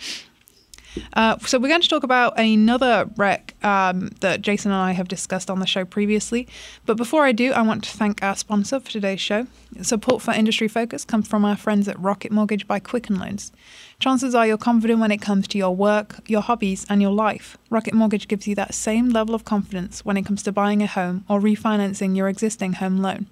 Uh, 1.14 1.38
so 1.38 1.58
we're 1.58 1.68
going 1.68 1.80
to 1.80 1.88
talk 1.88 2.02
about 2.02 2.38
another 2.38 3.08
rec 3.16 3.54
um, 3.64 4.08
that 4.20 4.42
Jason 4.42 4.70
and 4.72 4.80
I 4.80 4.92
have 4.92 5.08
discussed 5.08 5.50
on 5.50 5.60
the 5.60 5.66
show 5.66 5.84
previously. 5.84 6.48
But 6.86 6.96
before 6.96 7.24
I 7.24 7.32
do, 7.32 7.52
I 7.52 7.62
want 7.62 7.84
to 7.84 7.90
thank 7.90 8.22
our 8.22 8.36
sponsor 8.36 8.80
for 8.80 8.90
today's 8.90 9.20
show. 9.20 9.46
Support 9.82 10.22
for 10.22 10.32
Industry 10.32 10.68
Focus 10.68 11.04
comes 11.04 11.28
from 11.28 11.44
our 11.44 11.56
friends 11.56 11.88
at 11.88 11.98
Rocket 11.98 12.32
Mortgage 12.32 12.66
by 12.66 12.80
Quicken 12.80 13.18
Loans. 13.18 13.52
Chances 13.98 14.34
are 14.34 14.46
you're 14.46 14.58
confident 14.58 15.00
when 15.00 15.12
it 15.12 15.22
comes 15.22 15.46
to 15.48 15.58
your 15.58 15.74
work, 15.74 16.20
your 16.26 16.42
hobbies, 16.42 16.86
and 16.88 17.00
your 17.00 17.12
life. 17.12 17.56
Rocket 17.68 17.94
Mortgage 17.94 18.28
gives 18.28 18.48
you 18.48 18.54
that 18.56 18.74
same 18.74 19.10
level 19.10 19.34
of 19.34 19.44
confidence 19.44 20.04
when 20.04 20.16
it 20.16 20.26
comes 20.26 20.42
to 20.42 20.52
buying 20.52 20.82
a 20.82 20.86
home 20.86 21.24
or 21.28 21.40
refinancing 21.40 22.16
your 22.16 22.28
existing 22.28 22.74
home 22.74 22.98
loan. 22.98 23.26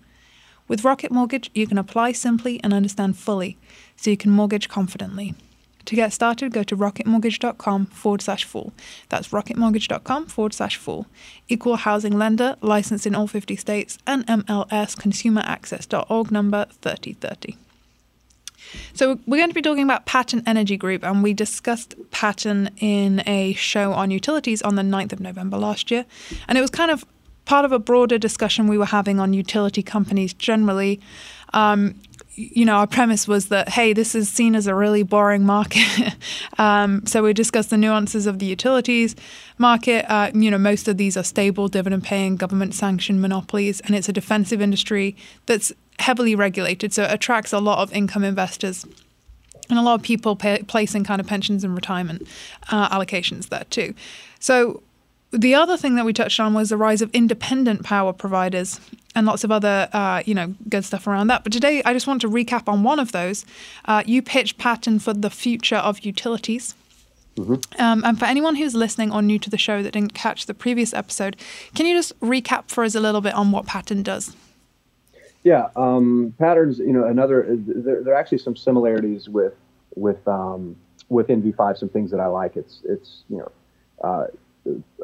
With 0.68 0.84
Rocket 0.84 1.10
Mortgage, 1.10 1.50
you 1.54 1.66
can 1.66 1.78
apply 1.78 2.12
simply 2.12 2.62
and 2.62 2.74
understand 2.74 3.16
fully, 3.16 3.56
so 3.96 4.10
you 4.10 4.18
can 4.18 4.30
mortgage 4.30 4.68
confidently. 4.68 5.34
To 5.88 5.96
get 5.96 6.12
started, 6.12 6.52
go 6.52 6.62
to 6.64 6.76
rocketmortgage.com 6.76 7.86
forward 7.86 8.20
slash 8.20 8.44
fool. 8.44 8.74
That's 9.08 9.28
rocketmortgage.com 9.28 10.26
forward 10.26 10.52
slash 10.52 10.76
fool. 10.76 11.06
Equal 11.48 11.76
housing 11.76 12.18
lender, 12.18 12.56
licensed 12.60 13.06
in 13.06 13.14
all 13.14 13.26
50 13.26 13.56
states, 13.56 13.96
and 14.06 14.26
MLS 14.26 14.94
consumeraccess.org 14.98 16.30
number 16.30 16.66
3030. 16.82 17.56
So 18.92 19.18
we're 19.26 19.38
going 19.38 19.48
to 19.48 19.54
be 19.54 19.62
talking 19.62 19.82
about 19.82 20.04
Pattern 20.04 20.42
Energy 20.44 20.76
Group, 20.76 21.02
and 21.02 21.22
we 21.22 21.32
discussed 21.32 21.94
Pattern 22.10 22.68
in 22.76 23.22
a 23.26 23.54
show 23.54 23.94
on 23.94 24.10
utilities 24.10 24.60
on 24.60 24.74
the 24.74 24.82
9th 24.82 25.14
of 25.14 25.20
November 25.20 25.56
last 25.56 25.90
year. 25.90 26.04
And 26.48 26.58
it 26.58 26.60
was 26.60 26.68
kind 26.68 26.90
of 26.90 27.06
part 27.48 27.64
of 27.64 27.72
a 27.72 27.78
broader 27.78 28.18
discussion 28.18 28.68
we 28.68 28.76
were 28.76 28.84
having 28.84 29.18
on 29.18 29.32
utility 29.32 29.82
companies 29.82 30.34
generally. 30.34 31.00
Um, 31.54 31.98
you 32.34 32.66
know, 32.66 32.74
our 32.74 32.86
premise 32.86 33.26
was 33.26 33.48
that, 33.48 33.70
hey, 33.70 33.94
this 33.94 34.14
is 34.14 34.28
seen 34.28 34.54
as 34.54 34.66
a 34.66 34.74
really 34.74 35.02
boring 35.02 35.46
market. 35.46 36.14
um, 36.58 37.06
so 37.06 37.22
we 37.22 37.32
discussed 37.32 37.70
the 37.70 37.78
nuances 37.78 38.26
of 38.26 38.38
the 38.38 38.44
utilities 38.44 39.16
market. 39.56 40.04
Uh, 40.12 40.30
you 40.34 40.50
know, 40.50 40.58
most 40.58 40.88
of 40.88 40.98
these 40.98 41.16
are 41.16 41.24
stable, 41.24 41.68
dividend 41.68 42.04
paying, 42.04 42.36
government 42.36 42.74
sanctioned 42.74 43.22
monopolies, 43.22 43.80
and 43.80 43.94
it's 43.94 44.10
a 44.10 44.12
defensive 44.12 44.60
industry 44.60 45.16
that's 45.46 45.72
heavily 46.00 46.34
regulated. 46.34 46.92
So 46.92 47.04
it 47.04 47.12
attracts 47.12 47.54
a 47.54 47.60
lot 47.60 47.78
of 47.78 47.90
income 47.94 48.24
investors 48.24 48.84
and 49.70 49.78
a 49.78 49.82
lot 49.82 49.94
of 49.94 50.02
people 50.02 50.36
pay, 50.36 50.62
placing 50.64 51.04
kind 51.04 51.18
of 51.18 51.26
pensions 51.26 51.64
and 51.64 51.74
retirement 51.74 52.28
uh, 52.70 52.90
allocations 52.90 53.48
there 53.48 53.64
too. 53.70 53.94
So 54.38 54.82
the 55.30 55.54
other 55.54 55.76
thing 55.76 55.94
that 55.96 56.04
we 56.04 56.12
touched 56.12 56.40
on 56.40 56.54
was 56.54 56.70
the 56.70 56.76
rise 56.76 57.02
of 57.02 57.10
independent 57.12 57.84
power 57.84 58.12
providers 58.12 58.80
and 59.14 59.26
lots 59.26 59.44
of 59.44 59.50
other, 59.50 59.88
uh, 59.92 60.22
you 60.24 60.34
know, 60.34 60.54
good 60.68 60.84
stuff 60.84 61.06
around 61.06 61.26
that. 61.26 61.44
But 61.44 61.52
today, 61.52 61.82
I 61.84 61.92
just 61.92 62.06
want 62.06 62.20
to 62.22 62.28
recap 62.28 62.68
on 62.68 62.82
one 62.82 62.98
of 62.98 63.12
those. 63.12 63.44
Uh, 63.84 64.02
you 64.06 64.22
pitched 64.22 64.58
Pattern 64.58 64.98
for 64.98 65.12
the 65.12 65.30
future 65.30 65.76
of 65.76 66.00
utilities. 66.00 66.74
Mm-hmm. 67.36 67.80
Um, 67.80 68.04
and 68.04 68.18
for 68.18 68.24
anyone 68.24 68.56
who's 68.56 68.74
listening 68.74 69.12
or 69.12 69.22
new 69.22 69.38
to 69.38 69.50
the 69.50 69.58
show 69.58 69.82
that 69.82 69.92
didn't 69.92 70.14
catch 70.14 70.46
the 70.46 70.54
previous 70.54 70.94
episode, 70.94 71.36
can 71.74 71.86
you 71.86 71.96
just 71.96 72.18
recap 72.20 72.68
for 72.68 72.84
us 72.84 72.94
a 72.94 73.00
little 73.00 73.20
bit 73.20 73.34
on 73.34 73.52
what 73.52 73.66
Pattern 73.66 74.02
does? 74.02 74.34
Yeah, 75.44 75.68
um, 75.76 76.34
patterns. 76.38 76.78
You 76.78 76.92
know, 76.92 77.04
another. 77.04 77.46
There, 77.48 78.02
there, 78.02 78.14
are 78.14 78.18
actually 78.18 78.38
some 78.38 78.56
similarities 78.56 79.28
with 79.28 79.54
with 79.94 80.26
um, 80.26 80.76
with 81.08 81.28
NV5. 81.28 81.78
Some 81.78 81.88
things 81.88 82.10
that 82.10 82.20
I 82.20 82.26
like. 82.26 82.56
It's 82.56 82.80
it's 82.84 83.22
you 83.30 83.38
know 83.38 83.52
uh, 84.02 84.26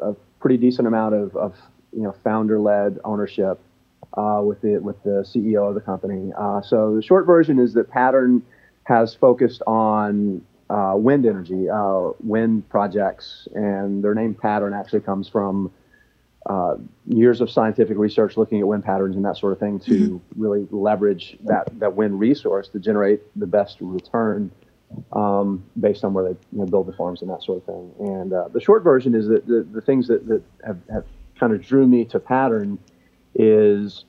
a 0.01 0.15
pretty 0.39 0.57
decent 0.57 0.87
amount 0.87 1.15
of, 1.15 1.35
of 1.35 1.55
you 1.91 2.03
know 2.03 2.15
founder 2.23 2.59
led 2.59 2.99
ownership 3.03 3.59
uh, 4.15 4.41
with 4.43 4.61
the 4.61 4.77
with 4.79 5.01
the 5.03 5.25
CEO 5.27 5.67
of 5.67 5.75
the 5.75 5.81
company. 5.81 6.31
Uh, 6.37 6.61
so 6.61 6.95
the 6.95 7.01
short 7.01 7.25
version 7.25 7.59
is 7.59 7.73
that 7.73 7.89
Pattern 7.89 8.41
has 8.83 9.15
focused 9.15 9.61
on 9.65 10.41
uh, 10.69 10.93
wind 10.95 11.25
energy, 11.25 11.69
uh, 11.69 12.11
wind 12.23 12.67
projects, 12.69 13.47
and 13.53 14.03
their 14.03 14.13
name 14.13 14.33
Pattern 14.33 14.73
actually 14.73 15.01
comes 15.01 15.27
from 15.27 15.71
uh, 16.45 16.75
years 17.07 17.41
of 17.41 17.49
scientific 17.49 17.97
research 17.97 18.37
looking 18.37 18.59
at 18.59 18.67
wind 18.67 18.83
patterns 18.83 19.15
and 19.15 19.25
that 19.25 19.35
sort 19.35 19.51
of 19.51 19.59
thing 19.59 19.79
to 19.79 19.91
mm-hmm. 19.91 20.41
really 20.41 20.67
leverage 20.69 21.37
that 21.43 21.67
that 21.79 21.95
wind 21.95 22.19
resource 22.19 22.67
to 22.67 22.79
generate 22.79 23.21
the 23.35 23.47
best 23.47 23.77
return. 23.81 24.51
Um, 25.11 25.65
based 25.79 26.03
on 26.03 26.13
where 26.13 26.23
they 26.23 26.37
you 26.51 26.59
know, 26.59 26.65
build 26.65 26.87
the 26.87 26.93
farms 26.93 27.21
and 27.21 27.29
that 27.29 27.43
sort 27.43 27.57
of 27.57 27.65
thing. 27.65 27.91
And 27.99 28.31
uh, 28.31 28.47
the 28.49 28.61
short 28.61 28.83
version 28.83 29.13
is 29.15 29.27
that 29.27 29.45
the, 29.45 29.67
the 29.69 29.81
things 29.81 30.07
that, 30.07 30.27
that 30.27 30.43
have, 30.65 30.77
have 30.89 31.05
kind 31.39 31.53
of 31.53 31.61
drew 31.61 31.87
me 31.87 32.05
to 32.05 32.19
pattern 32.19 32.77
is 33.33 34.05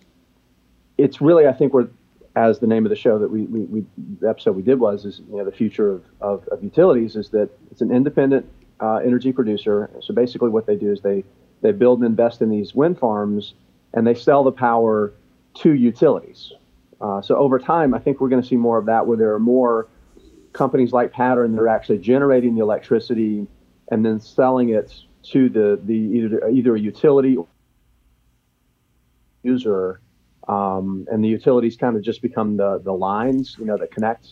it's 0.99 1.21
really 1.21 1.47
I 1.47 1.53
think 1.53 1.73
we're 1.73 1.89
as 2.37 2.59
the 2.59 2.67
name 2.67 2.85
of 2.85 2.91
the 2.91 2.97
show 2.97 3.19
that 3.19 3.31
we, 3.31 3.45
we, 3.45 3.61
we 3.61 3.85
the 4.21 4.29
episode 4.29 4.55
we 4.55 4.63
did 4.63 4.79
was 4.79 5.05
is 5.05 5.23
you 5.31 5.39
know 5.39 5.45
the 5.45 5.53
future 5.53 5.91
of, 5.91 6.05
of, 6.21 6.47
of 6.49 6.63
utilities 6.63 7.17
is 7.17 7.31
that 7.31 7.49
it's 7.71 7.81
an 7.81 7.91
independent 7.91 8.49
uh, 8.81 8.97
energy 8.97 9.33
producer. 9.33 9.91
So 10.01 10.15
basically 10.15 10.51
what 10.51 10.67
they 10.67 10.77
do 10.77 10.93
is 10.93 11.01
they 11.01 11.25
they 11.63 11.73
build 11.73 12.01
and 12.01 12.07
invest 12.07 12.43
in 12.43 12.51
these 12.51 12.75
wind 12.75 12.99
farms 12.99 13.55
and 13.95 14.07
they 14.07 14.15
sell 14.15 14.45
the 14.45 14.53
power 14.53 15.13
to 15.55 15.73
utilities. 15.73 16.53
Uh, 17.01 17.21
so 17.23 17.37
over 17.37 17.59
time, 17.59 17.95
I 17.95 17.99
think 17.99 18.21
we're 18.21 18.29
going 18.29 18.43
to 18.43 18.49
see 18.49 18.57
more 18.57 18.79
of 18.79 18.87
that 18.87 19.07
where 19.07 19.17
there 19.17 19.33
are 19.35 19.39
more 19.39 19.89
companies 20.57 20.93
like 20.93 21.13
Pattern 21.13 21.55
that 21.55 21.61
are 21.61 21.69
actually 21.69 21.99
generating 21.99 22.55
the 22.57 22.63
electricity 22.63 23.47
and 23.91 24.05
then 24.05 24.19
selling 24.21 24.71
it 24.71 24.93
to 25.33 25.49
the, 25.49 25.79
the 25.85 25.95
either, 25.95 26.49
either 26.49 26.75
a 26.75 26.81
utility 26.81 27.37
user, 29.43 30.01
um, 30.49 31.07
and 31.11 31.23
the 31.23 31.29
utilities 31.29 31.77
kind 31.77 31.97
of 31.97 32.03
just 32.03 32.23
become 32.23 32.57
the 32.57 32.81
the 32.83 32.93
lines, 32.93 33.57
you 33.59 33.67
know, 33.67 33.77
that 33.77 33.91
connect 33.91 34.27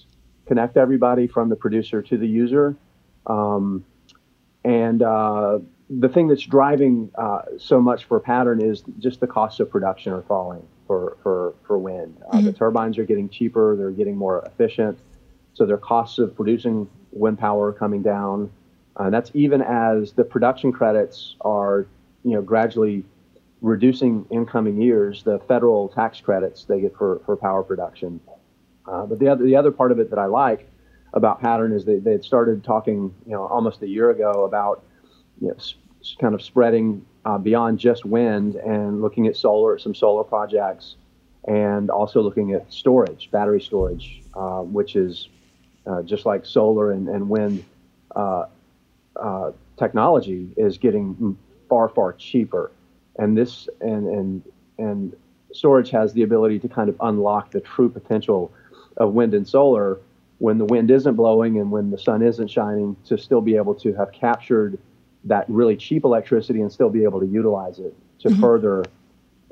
connect 0.46 0.76
everybody 0.76 1.26
from 1.26 1.48
the 1.48 1.56
producer 1.56 2.02
to 2.02 2.16
the 2.16 2.26
user. 2.26 2.76
Um, 3.26 3.84
and 4.64 5.02
uh, 5.02 5.58
the 5.90 6.08
thing 6.08 6.28
that's 6.28 6.46
driving 6.46 7.10
uh, 7.16 7.42
so 7.58 7.80
much 7.80 8.04
for 8.04 8.20
pattern 8.20 8.62
is 8.62 8.84
just 8.98 9.20
the 9.20 9.26
cost 9.26 9.60
of 9.60 9.70
production 9.70 10.12
are 10.12 10.22
falling. 10.22 10.66
for 10.86 11.16
for 11.22 11.54
for 11.66 11.78
wind. 11.78 12.16
Uh, 12.28 12.36
mm-hmm. 12.36 12.46
The 12.46 12.52
turbines 12.52 12.98
are 12.98 13.04
getting 13.04 13.28
cheaper; 13.28 13.76
they're 13.76 13.90
getting 13.90 14.16
more 14.16 14.44
efficient, 14.46 14.98
so 15.54 15.64
their 15.64 15.78
costs 15.78 16.18
of 16.18 16.34
producing 16.36 16.88
wind 17.12 17.38
power 17.38 17.68
are 17.68 17.72
coming 17.72 18.02
down. 18.02 18.50
Uh, 18.98 19.04
and 19.04 19.14
that's 19.14 19.30
even 19.34 19.62
as 19.62 20.12
the 20.12 20.24
production 20.24 20.72
credits 20.72 21.36
are, 21.40 21.86
you 22.24 22.32
know, 22.32 22.42
gradually 22.42 23.04
reducing 23.60 24.26
in 24.30 24.44
coming 24.44 24.80
years 24.80 25.22
the 25.22 25.38
federal 25.48 25.88
tax 25.88 26.20
credits 26.20 26.64
they 26.64 26.80
get 26.80 26.94
for, 26.96 27.20
for 27.24 27.36
power 27.36 27.62
production. 27.62 28.20
Uh, 28.86 29.06
but 29.06 29.18
the 29.18 29.28
other 29.28 29.44
the 29.44 29.56
other 29.56 29.70
part 29.70 29.90
of 29.90 29.98
it 29.98 30.10
that 30.10 30.18
I 30.18 30.26
like 30.26 30.68
about 31.14 31.40
Pattern 31.40 31.72
is 31.72 31.84
they 31.84 31.98
they 31.98 32.12
had 32.12 32.24
started 32.24 32.62
talking, 32.62 33.14
you 33.26 33.32
know, 33.32 33.46
almost 33.46 33.80
a 33.82 33.88
year 33.88 34.10
ago 34.10 34.44
about, 34.44 34.84
you 35.40 35.48
know, 35.48 35.56
kind 36.20 36.34
of 36.34 36.42
spreading 36.42 37.04
uh, 37.24 37.38
beyond 37.38 37.78
just 37.78 38.04
wind 38.04 38.56
and 38.56 39.00
looking 39.00 39.26
at 39.26 39.36
solar, 39.36 39.78
some 39.78 39.94
solar 39.94 40.24
projects, 40.24 40.96
and 41.48 41.90
also 41.90 42.20
looking 42.20 42.52
at 42.52 42.70
storage, 42.70 43.30
battery 43.30 43.60
storage, 43.60 44.22
uh, 44.34 44.60
which 44.60 44.96
is 44.96 45.28
uh, 45.86 46.02
just 46.02 46.26
like 46.26 46.46
solar 46.46 46.92
and, 46.92 47.08
and 47.08 47.28
wind 47.28 47.64
uh, 48.16 48.46
uh, 49.16 49.52
technology 49.78 50.48
is 50.56 50.78
getting 50.78 51.36
far, 51.68 51.88
far 51.88 52.12
cheaper. 52.12 52.70
And 53.18 53.36
this 53.36 53.68
and 53.80 54.08
and 54.08 54.42
and 54.78 55.16
storage 55.52 55.90
has 55.90 56.12
the 56.12 56.22
ability 56.22 56.58
to 56.60 56.68
kind 56.68 56.88
of 56.88 56.96
unlock 57.00 57.52
the 57.52 57.60
true 57.60 57.88
potential 57.88 58.52
of 58.96 59.12
wind 59.12 59.34
and 59.34 59.46
solar 59.46 60.00
when 60.38 60.58
the 60.58 60.64
wind 60.64 60.90
isn't 60.90 61.14
blowing 61.14 61.58
and 61.58 61.70
when 61.70 61.90
the 61.90 61.98
sun 61.98 62.22
isn't 62.22 62.48
shining 62.48 62.96
to 63.06 63.16
still 63.16 63.40
be 63.40 63.56
able 63.56 63.74
to 63.74 63.92
have 63.94 64.10
captured 64.12 64.78
that 65.24 65.48
really 65.48 65.76
cheap 65.76 66.04
electricity 66.04 66.60
and 66.60 66.72
still 66.72 66.90
be 66.90 67.04
able 67.04 67.20
to 67.20 67.26
utilize 67.26 67.78
it 67.78 67.94
to 68.18 68.28
mm-hmm. 68.28 68.40
further, 68.40 68.84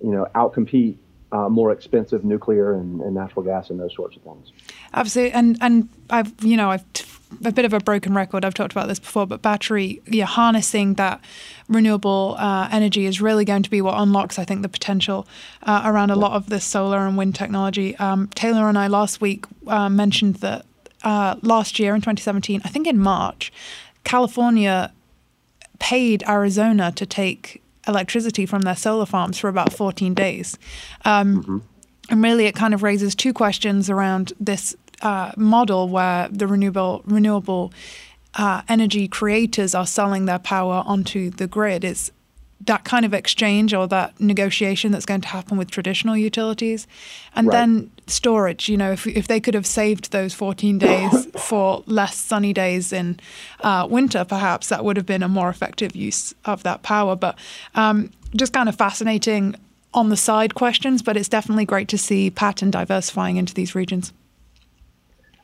you 0.03 0.11
know, 0.11 0.27
outcompete 0.35 0.97
uh, 1.31 1.49
more 1.49 1.73
expensive 1.73 2.25
nuclear 2.25 2.75
and, 2.75 3.01
and, 3.01 3.15
natural 3.15 3.43
gas 3.43 3.71
and 3.71 3.81
those 3.81 3.95
sorts 3.95 4.17
of 4.17 4.23
things. 4.23 4.53
Absolutely, 4.95 5.33
and 5.33 5.59
and 5.61 5.89
I've 6.11 6.33
you 6.43 6.57
know 6.57 6.71
I've 6.71 6.93
t- 6.93 7.05
a 7.45 7.53
bit 7.53 7.65
of 7.65 7.73
a 7.73 7.81
broken 7.81 8.15
record. 8.15 8.45
I've 8.45 8.55
talked 8.55 8.73
about 8.73 8.89
this 8.89 8.99
before, 8.99 9.27
but 9.27 9.43
battery, 9.43 10.03
yeah, 10.07 10.27
harnessing 10.27 10.95
that 10.95 11.21
renewable 11.69 12.37
uh, 12.39 12.69
energy 12.71 13.07
is 13.07 13.21
really 13.21 13.45
going 13.45 13.63
to 13.63 13.71
be 13.71 13.81
what 13.81 13.95
unlocks, 13.99 14.39
I 14.39 14.45
think, 14.45 14.63
the 14.63 14.69
potential 14.69 15.27
uh, 15.63 15.83
around 15.85 16.11
a 16.11 16.17
lot 16.17 16.33
of 16.33 16.49
this 16.49 16.65
solar 16.65 17.07
and 17.07 17.17
wind 17.17 17.35
technology. 17.35 17.97
Um, 17.97 18.29
Taylor 18.35 18.69
and 18.69 18.79
I 18.79 18.87
last 18.87 19.21
week 19.21 19.47
uh, 19.67 19.89
mentioned 19.89 20.37
that 20.37 20.67
uh, 21.03 21.37
last 21.43 21.79
year 21.79 21.95
in 21.95 22.01
2017, 22.01 22.61
I 22.65 22.69
think 22.69 22.87
in 22.87 22.99
March, 22.99 23.53
California 24.05 24.93
paid 25.79 26.23
Arizona 26.29 26.93
to 26.93 27.07
take 27.07 27.63
electricity 27.89 28.47
from 28.47 28.63
their 28.63 28.77
solar 28.77 29.07
farms 29.07 29.39
for 29.39 29.49
about 29.49 29.73
14 29.73 30.15
days. 30.15 30.57
Um, 31.05 31.43
mm-hmm. 31.43 31.59
And 32.11 32.23
really, 32.23 32.47
it 32.47 32.55
kind 32.55 32.75
of 32.75 32.83
raises 32.83 33.15
two 33.15 33.33
questions 33.33 33.89
around 33.89 34.33
this 34.39 34.77
uh, 35.02 35.32
model 35.37 35.88
where 35.88 36.28
the 36.28 36.47
renewable 36.47 37.02
renewable 37.04 37.73
uh, 38.35 38.62
energy 38.68 39.09
creators 39.09 39.75
are 39.75 39.87
selling 39.87 40.25
their 40.25 40.38
power 40.38 40.82
onto 40.87 41.30
the 41.30 41.47
grid. 41.47 41.85
Is 41.85 42.11
that 42.66 42.85
kind 42.85 43.04
of 43.04 43.12
exchange 43.12 43.75
or 43.75 43.88
that 43.88 44.18
negotiation 44.21 44.92
that's 44.92 45.06
going 45.06 45.21
to 45.21 45.28
happen 45.28 45.56
with 45.56 45.71
traditional 45.71 46.16
utilities. 46.16 46.87
And 47.35 47.49
right. 47.49 47.52
then 47.52 47.90
storage, 48.06 48.68
you 48.68 48.76
know, 48.76 48.92
if, 48.92 49.06
if 49.06 49.26
they 49.26 49.40
could 49.40 49.54
have 49.54 49.66
saved 49.66 50.12
those 50.12 50.32
14 50.35 50.78
days 50.78 51.26
for 51.38 51.82
less 51.87 52.16
sunny 52.16 52.52
days 52.52 52.92
in 52.92 53.18
uh, 53.61 53.87
winter, 53.90 54.25
perhaps 54.25 54.68
that 54.68 54.85
would 54.85 54.97
have 54.97 55.06
been 55.06 55.23
a 55.23 55.28
more 55.28 55.49
effective 55.49 55.97
use 55.97 56.35
of 56.44 56.62
that 56.62 56.82
power. 56.82 57.16
But 57.16 57.37
um, 57.75 58.11
just 58.35 58.52
kind 58.52 58.68
of 58.68 58.76
fascinating 58.76 59.56
on 59.94 60.09
the 60.09 60.16
side 60.16 60.54
questions, 60.54 61.02
but 61.02 61.16
it's 61.16 61.28
definitely 61.28 61.64
great 61.64 61.88
to 61.88 61.99
see 61.99 62.30
Pattern 62.30 62.71
diversifying 62.71 63.37
into 63.37 63.52
these 63.54 63.75
regions. 63.75 64.12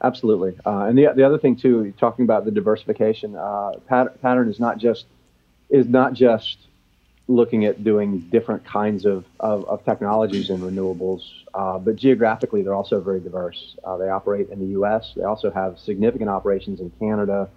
Absolutely. 0.03 0.57
Uh, 0.65 0.85
and 0.85 0.97
the, 0.97 1.13
the 1.15 1.25
other 1.25 1.39
thing, 1.39 1.57
too, 1.57 1.93
talking 1.99 2.25
about 2.25 2.45
the 2.45 2.51
diversification, 2.51 3.35
uh, 3.35 3.73
Pattern 3.89 4.49
is 4.49 4.61
not 4.61 4.79
just 4.79 5.07
is 5.71 5.87
not 5.87 6.15
just 6.15 6.69
looking 7.29 7.67
at 7.67 7.85
doing 7.85 8.21
different 8.31 8.65
kinds 8.65 9.05
of, 9.05 9.25
of, 9.39 9.69
of 9.69 9.85
technologies 9.85 10.49
in 10.49 10.61
renewables, 10.61 11.21
uh, 11.53 11.79
but 11.79 11.95
geographically 11.95 12.63
they're 12.63 12.75
also 12.75 13.01
very 13.01 13.21
diverse. 13.21 13.77
Uh, 13.85 13.99
they 13.99 14.09
operate 14.09 14.49
in 14.49 14.59
the 14.59 14.67
U.S. 14.69 15.13
They 15.15 15.25
also 15.25 15.51
have 15.51 15.79
significant 15.79 16.31
operations 16.31 16.81
in 16.81 16.91
Canada. 16.99 17.51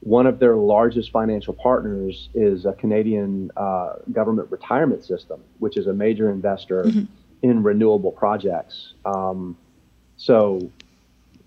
One 0.00 0.26
of 0.26 0.40
their 0.40 0.56
largest 0.56 1.12
financial 1.12 1.54
partners 1.54 2.28
is 2.34 2.66
a 2.66 2.72
Canadian 2.72 3.52
uh, 3.56 3.94
government 4.12 4.50
retirement 4.50 5.04
system, 5.04 5.40
which 5.60 5.76
is 5.76 5.86
a 5.86 5.92
major 5.92 6.28
investor 6.28 6.82
mm-hmm. 6.82 7.04
in 7.42 7.62
renewable 7.62 8.10
projects. 8.10 8.94
Um, 9.04 9.56
so, 10.16 10.72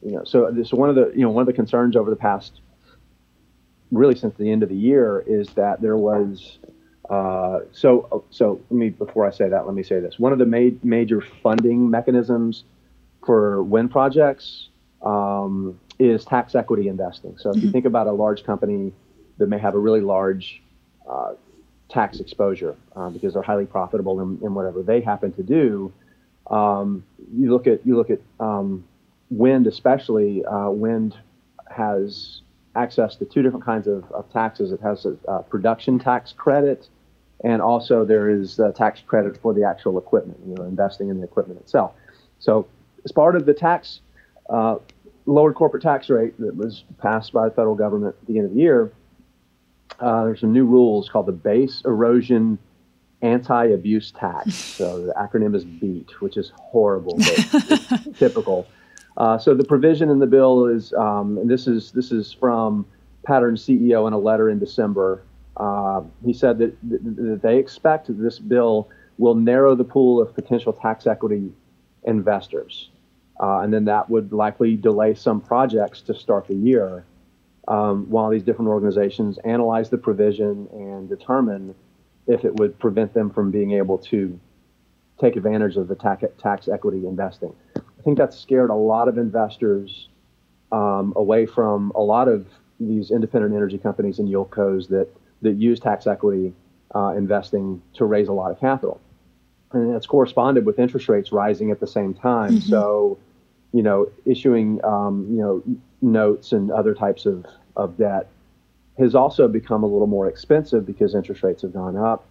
you 0.03 0.12
know, 0.12 0.23
so 0.23 0.49
this 0.51 0.71
one 0.71 0.89
of 0.89 0.95
the 0.95 1.12
you 1.15 1.21
know 1.21 1.29
one 1.29 1.41
of 1.41 1.47
the 1.47 1.53
concerns 1.53 1.95
over 1.95 2.10
the 2.10 2.15
past, 2.15 2.62
really 3.91 4.15
since 4.15 4.36
the 4.38 4.51
end 4.51 4.63
of 4.63 4.69
the 4.69 4.75
year, 4.75 5.23
is 5.27 5.49
that 5.49 5.81
there 5.81 5.97
was 5.97 6.60
uh, 7.10 7.60
so, 7.71 8.25
so 8.29 8.60
let 8.69 8.77
me 8.77 8.89
before 8.89 9.25
I 9.25 9.31
say 9.31 9.47
that, 9.47 9.65
let 9.65 9.75
me 9.75 9.83
say 9.83 9.99
this. 9.99 10.19
One 10.19 10.33
of 10.33 10.39
the 10.39 10.45
ma- 10.45 10.77
major 10.83 11.21
funding 11.21 11.89
mechanisms 11.89 12.63
for 13.25 13.63
wind 13.63 13.91
projects 13.91 14.69
um, 15.01 15.79
is 15.99 16.25
tax 16.25 16.53
equity 16.53 16.88
investing. 16.88 17.38
So, 17.38 17.51
if 17.51 17.57
you 17.57 17.62
mm-hmm. 17.63 17.71
think 17.71 17.86
about 17.86 18.07
a 18.07 18.12
large 18.12 18.43
company 18.43 18.93
that 19.38 19.47
may 19.47 19.57
have 19.60 19.75
a 19.75 19.79
really 19.79 20.01
large 20.01 20.62
uh, 21.10 21.33
tax 21.89 22.19
exposure 22.19 22.75
uh, 22.95 23.10
because 23.10 23.33
they're 23.33 23.43
highly 23.43 23.65
profitable 23.65 24.19
in, 24.19 24.39
in, 24.43 24.53
whatever 24.53 24.83
they 24.83 24.99
happen 24.99 25.31
to 25.33 25.43
do, 25.43 25.93
um, 26.47 27.05
you 27.33 27.51
look 27.51 27.67
at 27.67 27.86
you 27.86 27.95
look 27.95 28.10
at 28.10 28.19
um, 28.41 28.83
wind, 29.29 29.67
especially 29.67 30.43
uh, 30.45 30.69
wind 30.69 31.15
has 31.69 32.41
access 32.75 33.15
to 33.17 33.25
two 33.25 33.41
different 33.41 33.65
kinds 33.65 33.87
of, 33.87 34.09
of 34.11 34.31
taxes. 34.31 34.71
It 34.71 34.81
has 34.81 35.05
a, 35.05 35.17
a 35.27 35.43
production 35.43 35.99
tax 35.99 36.33
credit 36.33 36.87
and 37.43 37.61
also 37.61 38.03
there 38.03 38.29
is 38.29 38.59
a 38.59 38.71
tax 38.71 39.01
credit 39.05 39.37
for 39.41 39.53
the 39.53 39.63
actual 39.63 39.97
equipment, 39.97 40.39
you 40.47 40.55
know, 40.55 40.63
investing 40.63 41.09
in 41.09 41.17
the 41.17 41.23
equipment 41.23 41.59
itself. 41.59 41.93
So 42.39 42.67
as 43.05 43.11
part 43.11 43.35
of 43.35 43.45
the 43.45 43.53
tax, 43.53 44.01
uh, 44.49 44.77
lowered 45.25 45.55
corporate 45.55 45.83
tax 45.83 46.09
rate 46.09 46.39
that 46.39 46.55
was 46.55 46.83
passed 46.99 47.33
by 47.33 47.47
the 47.49 47.53
federal 47.53 47.75
government 47.75 48.15
at 48.21 48.27
the 48.27 48.37
end 48.37 48.47
of 48.47 48.53
the 48.53 48.59
year, 48.59 48.91
uh, 49.99 50.25
there's 50.25 50.41
some 50.41 50.53
new 50.53 50.65
rules 50.65 51.09
called 51.09 51.25
the 51.25 51.31
Base 51.31 51.81
Erosion 51.85 52.57
Anti-Abuse 53.21 54.11
Tax. 54.11 54.53
So 54.77 55.07
the 55.07 55.13
acronym 55.13 55.55
is 55.55 55.65
BEAT, 55.65 56.21
which 56.21 56.37
is 56.37 56.51
horrible, 56.55 57.17
but 57.17 58.15
typical. 58.17 58.67
Uh, 59.17 59.38
so 59.38 59.56
the 59.56 59.63
provision 59.63 60.10
in 60.10 60.19
the 60.19 60.27
bill 60.27 60.65
is, 60.65 60.93
um, 60.93 61.38
and 61.38 61.49
this 61.49 61.67
is 61.67 61.91
this 61.91 62.12
is 62.12 62.32
from 62.32 62.86
Pattern 63.25 63.56
CEO 63.56 64.08
in 64.08 64.13
a 64.13 64.17
letter 64.17 64.49
in 64.49 64.60
December. 64.60 65.23
Uh, 65.58 66.03
he 66.23 66.32
said 66.32 66.60
that, 66.60 66.77
that 66.84 67.41
they 67.41 67.58
expect 67.58 68.08
this 68.10 68.38
bill 68.38 68.89
will 69.17 69.34
narrow 69.34 69.75
the 69.75 69.84
pool 69.84 70.21
of 70.21 70.34
potential 70.36 70.71
tax 70.71 71.08
equity 71.08 71.51
investors. 72.03 72.91
Uh, 73.39 73.60
and 73.60 73.73
then 73.73 73.86
that 73.86 74.10
would 74.10 74.32
likely 74.32 74.75
delay 74.75 75.13
some 75.15 75.41
projects 75.41 76.01
to 76.01 76.13
start 76.13 76.47
the 76.47 76.56
year 76.56 77.03
um, 77.67 78.10
while 78.10 78.30
these 78.30 78.43
different 78.43 78.69
organizations 78.69 79.38
analyze 79.39 79.89
the 79.89 79.97
provision 79.97 80.67
and 80.71 81.10
determine 81.10 81.73
if 82.27 82.45
it 82.45 82.56
would 82.56 82.77
prevent 82.80 83.13
them 83.13 83.30
from 83.30 83.51
being 83.51 83.71
able 83.71 83.97
to 83.97 84.39
take 85.19 85.36
advantage 85.36 85.75
of 85.75 85.88
the 85.88 85.95
tax, 85.95 86.23
tax 86.38 86.67
equity 86.67 87.06
investing. 87.08 87.53
I 88.08 88.10
think 88.10 88.20
that 88.20 88.34
scared 88.34 88.70
a 88.70 88.74
lot 88.74 89.10
of 89.10 89.17
investors 89.17 90.08
um, 90.72 91.12
away 91.17 91.46
from 91.46 91.91
a 91.93 92.00
lot 92.00 92.30
of 92.30 92.48
these 92.80 93.12
independent 93.12 93.54
energy 93.54 93.78
companies 93.78 94.17
and 94.17 94.30
yieldcos 94.30 94.88
that 94.88 95.10
that 95.41 95.56
use 95.56 95.82
tax 95.82 96.08
equity 96.08 96.54
uh, 96.96 97.10
investing 97.17 97.82
to 97.96 98.06
raise 98.06 98.30
a 98.30 98.32
lot 98.32 98.50
of 98.50 98.62
capital. 98.62 99.02
And 99.74 99.93
it's 99.93 100.08
corresponded 100.08 100.65
with 100.65 100.80
interest 100.80 101.10
rates 101.10 101.34
rising 101.34 101.70
at 101.70 101.82
the 101.82 101.86
same 101.86 102.13
time. 102.13 102.52
Mm-hmm. 102.52 102.70
So, 102.70 103.17
you 103.74 103.84
know, 103.84 104.10
issuing, 104.24 104.80
um, 104.86 105.28
you 105.30 105.41
know, 105.41 105.62
notes 106.02 106.54
and 106.54 106.72
other 106.72 106.93
types 106.93 107.26
of, 107.26 107.46
of 107.76 107.98
debt 107.98 108.30
has 108.98 109.15
also 109.15 109.50
become 109.50 109.84
a 109.84 109.88
little 109.88 110.08
more 110.08 110.30
expensive 110.30 110.86
because 110.86 111.13
interest 111.13 111.43
rates 111.43 111.62
have 111.62 111.74
gone 111.74 111.98
up. 111.98 112.26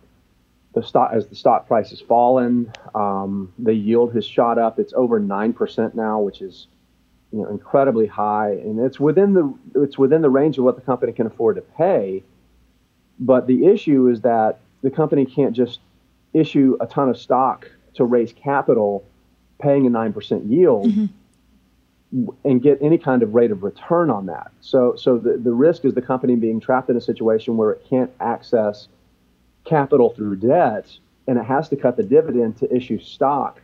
The 0.77 0.83
stock, 0.83 1.13
as 1.15 1.27
the 1.27 1.35
stock 1.35 1.67
price 1.67 1.89
has 1.89 2.03
fallen, 2.03 2.71
um, 2.95 3.51
the 3.59 3.73
yield 3.73 4.15
has 4.15 4.27
shot 4.27 4.59
up. 4.59 4.79
It's 4.79 4.93
over 4.93 5.19
nine 5.19 5.55
percent 5.55 5.95
now, 5.95 6.21
which 6.21 6.43
is 6.43 6.67
you 7.33 7.39
know 7.39 7.49
incredibly 7.49 8.07
high, 8.07 8.51
and 8.51 8.79
it's 8.79 9.01
within 9.01 9.33
the 9.33 9.55
it's 9.75 9.97
within 9.97 10.21
the 10.21 10.29
range 10.29 10.59
of 10.59 10.65
what 10.65 10.77
the 10.77 10.83
company 10.83 11.15
can 11.15 11.27
afford 11.27 11.57
to 11.57 11.63
pay. 11.63 12.23
But 13.19 13.47
the 13.47 13.65
issue 13.65 14.09
is 14.09 14.21
that 14.21 14.61
the 14.83 14.91
company 14.91 15.25
can't 15.25 15.57
just 15.57 15.81
issue 16.35 16.77
a 16.79 16.87
ton 16.87 17.09
of 17.09 17.17
stock 17.17 17.71
to 17.95 18.05
raise 18.05 18.35
capital, 18.35 19.03
paying 19.59 19.87
a 19.87 19.91
9% 19.91 20.51
yield. 20.51 20.91
Mm-hmm. 20.91 21.07
And 22.45 22.63
get 22.63 22.79
any 22.81 22.99
kind 22.99 23.23
of 23.25 23.35
rate 23.35 23.51
of 23.51 23.65
return 23.65 24.11
on 24.11 24.27
that. 24.27 24.53
So, 24.61 24.95
so 24.95 25.19
the, 25.19 25.39
the 25.39 25.53
risk 25.53 25.85
is 25.85 25.93
the 25.93 26.01
company 26.01 26.37
being 26.37 26.61
trapped 26.61 26.89
in 26.89 26.97
a 26.97 27.01
situation 27.01 27.57
where 27.57 27.73
it 27.73 27.85
can't 27.91 28.11
access 28.21 28.87
capital 29.67 30.11
through 30.11 30.37
debt 30.37 30.87
and 31.27 31.39
it 31.39 31.45
has 31.45 31.69
to 31.69 31.77
cut 31.77 31.97
the 31.97 32.03
dividend 32.03 32.57
to 32.59 32.75
issue 32.75 32.99
stock 32.99 33.61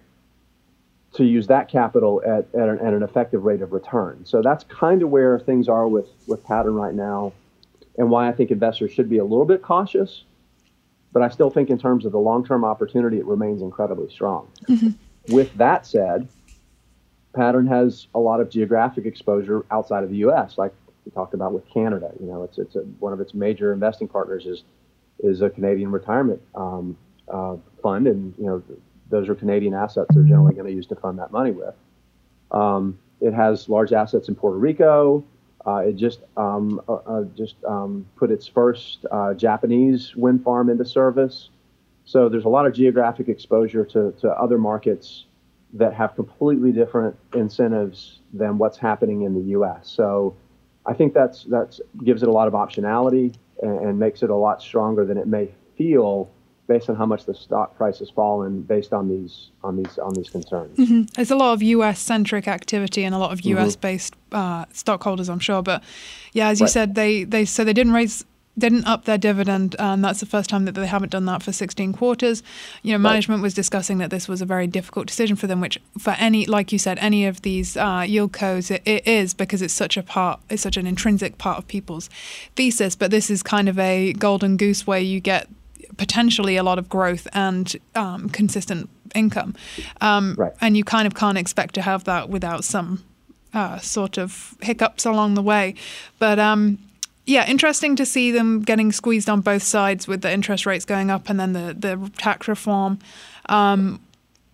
to 1.14 1.24
use 1.24 1.46
that 1.46 1.68
capital 1.68 2.22
at, 2.26 2.46
at 2.54 2.68
an, 2.68 2.78
at, 2.78 2.94
an, 2.94 3.02
effective 3.02 3.44
rate 3.44 3.60
of 3.60 3.72
return. 3.72 4.24
So 4.24 4.40
that's 4.40 4.64
kind 4.64 5.02
of 5.02 5.10
where 5.10 5.38
things 5.38 5.68
are 5.68 5.86
with, 5.86 6.06
with 6.26 6.42
Pattern 6.44 6.74
right 6.74 6.94
now 6.94 7.32
and 7.98 8.10
why 8.10 8.28
I 8.28 8.32
think 8.32 8.50
investors 8.50 8.92
should 8.92 9.10
be 9.10 9.18
a 9.18 9.24
little 9.24 9.44
bit 9.44 9.62
cautious. 9.62 10.24
But 11.12 11.22
I 11.22 11.28
still 11.28 11.50
think, 11.50 11.68
in 11.68 11.78
terms 11.78 12.06
of 12.06 12.12
the 12.12 12.18
long 12.18 12.46
term 12.46 12.64
opportunity, 12.64 13.18
it 13.18 13.26
remains 13.26 13.60
incredibly 13.60 14.10
strong. 14.10 14.48
Mm-hmm. 14.66 15.34
With 15.34 15.54
that 15.58 15.86
said, 15.86 16.26
Pattern 17.34 17.66
has 17.66 18.06
a 18.14 18.18
lot 18.18 18.40
of 18.40 18.48
geographic 18.48 19.04
exposure 19.04 19.66
outside 19.70 20.04
of 20.04 20.10
the 20.10 20.16
U.S., 20.16 20.56
like 20.56 20.72
we 21.04 21.12
talked 21.12 21.34
about 21.34 21.52
with 21.52 21.68
Canada. 21.68 22.12
You 22.18 22.26
know, 22.26 22.44
it's, 22.44 22.56
it's 22.56 22.76
a, 22.76 22.80
one 22.98 23.12
of 23.12 23.20
its 23.20 23.34
major 23.34 23.74
investing 23.74 24.08
partners 24.08 24.46
is 24.46 24.64
is 25.20 25.42
a 25.42 25.50
Canadian 25.50 25.90
retirement 25.90 26.40
um, 26.54 26.96
uh, 27.28 27.56
fund, 27.82 28.06
and 28.06 28.34
you 28.38 28.46
know 28.46 28.62
those 29.10 29.28
are 29.28 29.34
Canadian 29.34 29.74
assets 29.74 30.08
they're 30.14 30.24
generally 30.24 30.54
going 30.54 30.66
to 30.66 30.72
use 30.72 30.86
to 30.86 30.96
fund 30.96 31.18
that 31.18 31.30
money 31.32 31.50
with. 31.50 31.74
Um, 32.50 32.98
it 33.20 33.32
has 33.32 33.68
large 33.68 33.92
assets 33.92 34.28
in 34.28 34.34
Puerto 34.34 34.58
Rico. 34.58 35.24
Uh, 35.64 35.76
it 35.76 35.96
just 35.96 36.20
um, 36.36 36.80
uh, 36.88 36.94
uh, 36.94 37.24
just 37.36 37.54
um, 37.64 38.04
put 38.16 38.30
its 38.30 38.48
first 38.48 39.06
uh, 39.10 39.32
Japanese 39.34 40.16
wind 40.16 40.42
farm 40.42 40.68
into 40.68 40.84
service. 40.84 41.50
So 42.04 42.28
there's 42.28 42.44
a 42.44 42.48
lot 42.48 42.66
of 42.66 42.74
geographic 42.74 43.28
exposure 43.28 43.84
to, 43.86 44.12
to 44.20 44.30
other 44.30 44.58
markets 44.58 45.26
that 45.74 45.94
have 45.94 46.16
completely 46.16 46.72
different 46.72 47.16
incentives 47.34 48.18
than 48.32 48.58
what's 48.58 48.76
happening 48.76 49.22
in 49.22 49.34
the 49.34 49.50
U.S. 49.50 49.88
So 49.88 50.34
I 50.86 50.94
think 50.94 51.14
that's 51.14 51.44
that's 51.44 51.80
gives 52.04 52.22
it 52.22 52.28
a 52.28 52.32
lot 52.32 52.48
of 52.48 52.54
optionality 52.54 53.34
and, 53.62 53.78
and 53.80 53.98
makes 53.98 54.22
it 54.22 54.30
a 54.30 54.36
lot 54.36 54.60
stronger 54.60 55.04
than 55.04 55.16
it 55.16 55.26
may 55.26 55.48
feel 55.76 56.30
based 56.68 56.88
on 56.88 56.96
how 56.96 57.06
much 57.06 57.24
the 57.24 57.34
stock 57.34 57.76
price 57.76 57.98
has 57.98 58.10
fallen 58.10 58.62
based 58.62 58.92
on 58.92 59.08
these 59.08 59.50
on 59.62 59.76
these 59.76 59.98
on 59.98 60.14
these 60.14 60.30
concerns. 60.30 60.78
Mm-hmm. 60.78 61.02
There's 61.14 61.30
a 61.30 61.36
lot 61.36 61.52
of 61.52 61.62
U.S. 61.62 62.00
centric 62.00 62.48
activity 62.48 63.04
and 63.04 63.14
a 63.14 63.18
lot 63.18 63.32
of 63.32 63.42
U.S. 63.42 63.72
Mm-hmm. 63.72 63.80
based 63.80 64.14
uh, 64.32 64.64
stockholders, 64.72 65.28
I'm 65.28 65.38
sure. 65.38 65.62
But 65.62 65.82
yeah, 66.32 66.48
as 66.48 66.60
you 66.60 66.64
right. 66.64 66.72
said, 66.72 66.94
they 66.94 67.24
they 67.24 67.44
so 67.44 67.64
they 67.64 67.72
didn't 67.72 67.92
raise 67.92 68.24
didn't 68.58 68.86
up 68.86 69.04
their 69.04 69.16
dividend, 69.16 69.74
and 69.78 70.04
that's 70.04 70.20
the 70.20 70.26
first 70.26 70.50
time 70.50 70.66
that 70.66 70.72
they 70.72 70.86
haven't 70.86 71.10
done 71.10 71.24
that 71.24 71.42
for 71.42 71.52
16 71.52 71.92
quarters. 71.94 72.42
You 72.82 72.92
know, 72.92 72.98
management 72.98 73.38
right. 73.38 73.44
was 73.44 73.54
discussing 73.54 73.98
that 73.98 74.10
this 74.10 74.28
was 74.28 74.42
a 74.42 74.46
very 74.46 74.66
difficult 74.66 75.06
decision 75.06 75.36
for 75.36 75.46
them, 75.46 75.60
which 75.60 75.80
for 75.98 76.10
any, 76.18 76.44
like 76.44 76.72
you 76.72 76.78
said, 76.78 76.98
any 76.98 77.24
of 77.26 77.42
these 77.42 77.76
uh, 77.76 78.00
yieldcos, 78.00 78.70
it, 78.70 78.82
it 78.84 79.06
is 79.06 79.32
because 79.32 79.62
it's 79.62 79.72
such 79.72 79.96
a 79.96 80.02
part, 80.02 80.40
it's 80.50 80.62
such 80.62 80.76
an 80.76 80.86
intrinsic 80.86 81.38
part 81.38 81.58
of 81.58 81.66
people's 81.66 82.10
thesis. 82.54 82.94
But 82.94 83.10
this 83.10 83.30
is 83.30 83.42
kind 83.42 83.68
of 83.68 83.78
a 83.78 84.12
golden 84.14 84.56
goose 84.58 84.86
where 84.86 85.00
you 85.00 85.20
get 85.20 85.48
potentially 85.96 86.56
a 86.56 86.62
lot 86.62 86.78
of 86.78 86.88
growth 86.88 87.26
and 87.32 87.74
um, 87.94 88.28
consistent 88.28 88.90
income. 89.14 89.54
Um, 90.00 90.34
right. 90.36 90.52
And 90.60 90.76
you 90.76 90.84
kind 90.84 91.06
of 91.06 91.14
can't 91.14 91.38
expect 91.38 91.74
to 91.76 91.82
have 91.82 92.04
that 92.04 92.28
without 92.28 92.64
some 92.64 93.04
uh, 93.54 93.78
sort 93.78 94.18
of 94.18 94.56
hiccups 94.60 95.04
along 95.04 95.34
the 95.34 95.42
way. 95.42 95.74
But 96.18 96.38
um, 96.38 96.78
yeah, 97.24 97.48
interesting 97.48 97.96
to 97.96 98.06
see 98.06 98.30
them 98.32 98.62
getting 98.62 98.90
squeezed 98.90 99.28
on 99.28 99.40
both 99.40 99.62
sides 99.62 100.08
with 100.08 100.22
the 100.22 100.32
interest 100.32 100.66
rates 100.66 100.84
going 100.84 101.10
up 101.10 101.28
and 101.28 101.38
then 101.38 101.52
the, 101.52 101.74
the 101.78 102.10
tax 102.18 102.48
reform. 102.48 102.98
Um, 103.46 104.00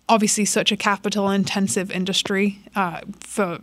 obviously, 0.07 0.45
such 0.45 0.71
a 0.71 0.77
capital 0.77 1.29
intensive 1.29 1.89
industry 1.91 2.59
uh, 2.75 3.01
for 3.21 3.59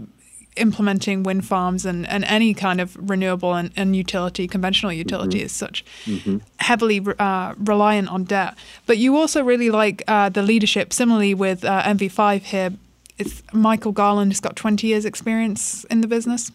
implementing 0.57 1.23
wind 1.23 1.47
farms 1.47 1.85
and, 1.85 2.09
and 2.09 2.25
any 2.25 2.55
kind 2.55 2.81
of 2.81 2.97
renewable 3.11 3.55
and, 3.55 3.71
and 3.77 3.95
utility, 3.95 4.49
conventional 4.49 4.93
utility, 4.93 5.39
mm-hmm. 5.39 5.47
is 5.47 5.53
such 5.53 5.85
mm-hmm. 6.05 6.39
heavily 6.59 7.05
uh, 7.19 7.55
reliant 7.59 8.09
on 8.09 8.25
debt. 8.25 8.55
But 8.87 8.99
you 8.99 9.17
also 9.17 9.45
really 9.45 9.71
like 9.71 10.03
uh, 10.09 10.31
the 10.31 10.43
leadership. 10.43 10.93
Similarly 10.93 11.35
with 11.35 11.65
uh, 11.65 11.83
NV5 11.83 12.43
here, 12.43 12.73
it's 13.19 13.43
Michael 13.53 13.93
Garland 13.93 14.33
has 14.33 14.41
got 14.41 14.57
20 14.57 14.87
years 14.87 15.05
experience 15.05 15.85
in 15.85 16.01
the 16.01 16.09
business. 16.09 16.51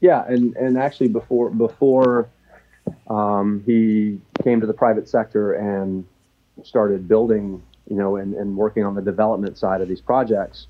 Yeah, 0.00 0.24
and, 0.26 0.54
and 0.56 0.78
actually 0.78 1.08
before 1.08 1.50
before 1.50 2.28
um, 3.08 3.62
he 3.66 4.20
came 4.42 4.60
to 4.60 4.66
the 4.66 4.72
private 4.72 5.08
sector 5.08 5.54
and 5.54 6.04
started 6.62 7.08
building, 7.08 7.62
you 7.88 7.96
know, 7.96 8.16
and, 8.16 8.34
and 8.34 8.56
working 8.56 8.84
on 8.84 8.94
the 8.94 9.02
development 9.02 9.58
side 9.58 9.80
of 9.80 9.88
these 9.88 10.00
projects, 10.00 10.66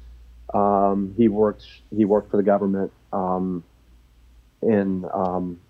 um, 0.55 1.15
he 1.17 1.29
worked 1.29 1.67
he 1.95 2.05
worked 2.05 2.31
for 2.31 2.37
the 2.37 2.43
government 2.43 2.93
um, 3.13 3.63
in 4.63 5.05
um, 5.13 5.61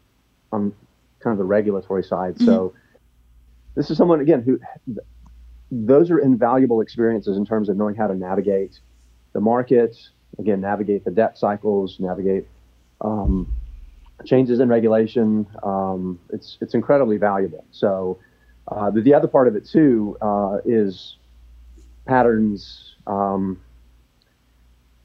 on 0.52 0.72
kind 1.20 1.32
of 1.32 1.38
the 1.38 1.44
regulatory 1.44 2.04
side. 2.04 2.34
Mm-hmm. 2.36 2.46
So 2.46 2.74
this 3.74 3.90
is 3.90 3.96
someone 3.96 4.20
again 4.20 4.42
who 4.42 4.60
those 5.70 6.10
are 6.10 6.18
invaluable 6.18 6.80
experiences 6.80 7.36
in 7.36 7.44
terms 7.44 7.68
of 7.68 7.76
knowing 7.76 7.94
how 7.94 8.06
to 8.06 8.14
navigate 8.14 8.78
the 9.32 9.40
market, 9.40 9.96
again 10.38 10.60
navigate 10.60 11.04
the 11.04 11.10
debt 11.10 11.36
cycles, 11.36 11.96
navigate 11.98 12.46
um, 13.00 13.52
changes 14.24 14.60
in 14.60 14.68
regulation. 14.68 15.46
Um, 15.62 16.18
it's 16.30 16.58
it's 16.60 16.74
incredibly 16.74 17.16
valuable. 17.18 17.64
So 17.70 18.18
uh, 18.68 18.90
the, 18.90 19.00
the 19.00 19.14
other 19.14 19.28
part 19.28 19.48
of 19.48 19.56
it 19.56 19.66
too 19.66 20.16
uh, 20.20 20.58
is 20.64 21.16
patterns. 22.06 22.94
Um, 23.06 23.60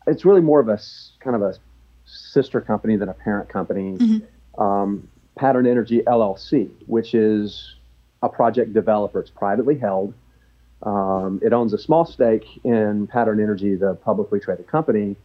it's 0.07 0.25
really 0.25 0.41
more 0.41 0.59
of 0.59 0.67
a 0.67 0.79
kind 1.19 1.35
of 1.35 1.41
a 1.41 1.55
sister 2.05 2.59
company 2.61 2.97
than 2.97 3.09
a 3.09 3.13
parent 3.13 3.49
company. 3.49 3.97
Mm-hmm. 3.97 4.61
Um, 4.61 5.07
Pattern 5.35 5.65
Energy 5.65 6.01
LLC, 6.05 6.69
which 6.85 7.15
is 7.15 7.75
a 8.21 8.29
project 8.29 8.73
developer. 8.73 9.19
It's 9.19 9.29
privately 9.29 9.77
held. 9.77 10.13
Um, 10.83 11.39
it 11.41 11.53
owns 11.53 11.73
a 11.73 11.77
small 11.77 12.05
stake 12.05 12.45
in 12.63 13.07
Pattern 13.07 13.39
Energy, 13.41 13.75
the 13.75 13.95
publicly 13.95 14.39
traded 14.39 14.67
company, 14.67 15.15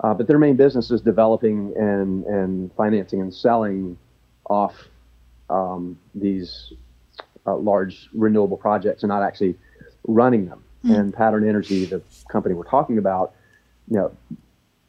uh, 0.00 0.14
but 0.14 0.26
their 0.26 0.38
main 0.38 0.56
business 0.56 0.90
is 0.90 1.00
developing 1.00 1.74
and, 1.76 2.24
and 2.24 2.72
financing 2.74 3.20
and 3.20 3.34
selling 3.34 3.98
off 4.48 4.74
um, 5.50 5.98
these 6.14 6.72
uh, 7.46 7.56
large 7.56 8.08
renewable 8.12 8.56
projects 8.56 9.02
and 9.02 9.08
not 9.08 9.22
actually 9.22 9.56
running 10.06 10.46
them. 10.46 10.62
Mm-hmm. 10.84 10.94
And 10.94 11.14
Pattern 11.14 11.48
Energy, 11.48 11.84
the 11.84 12.02
company 12.30 12.54
we're 12.54 12.64
talking 12.64 12.98
about, 12.98 13.34
you 13.88 13.96
know, 13.96 14.12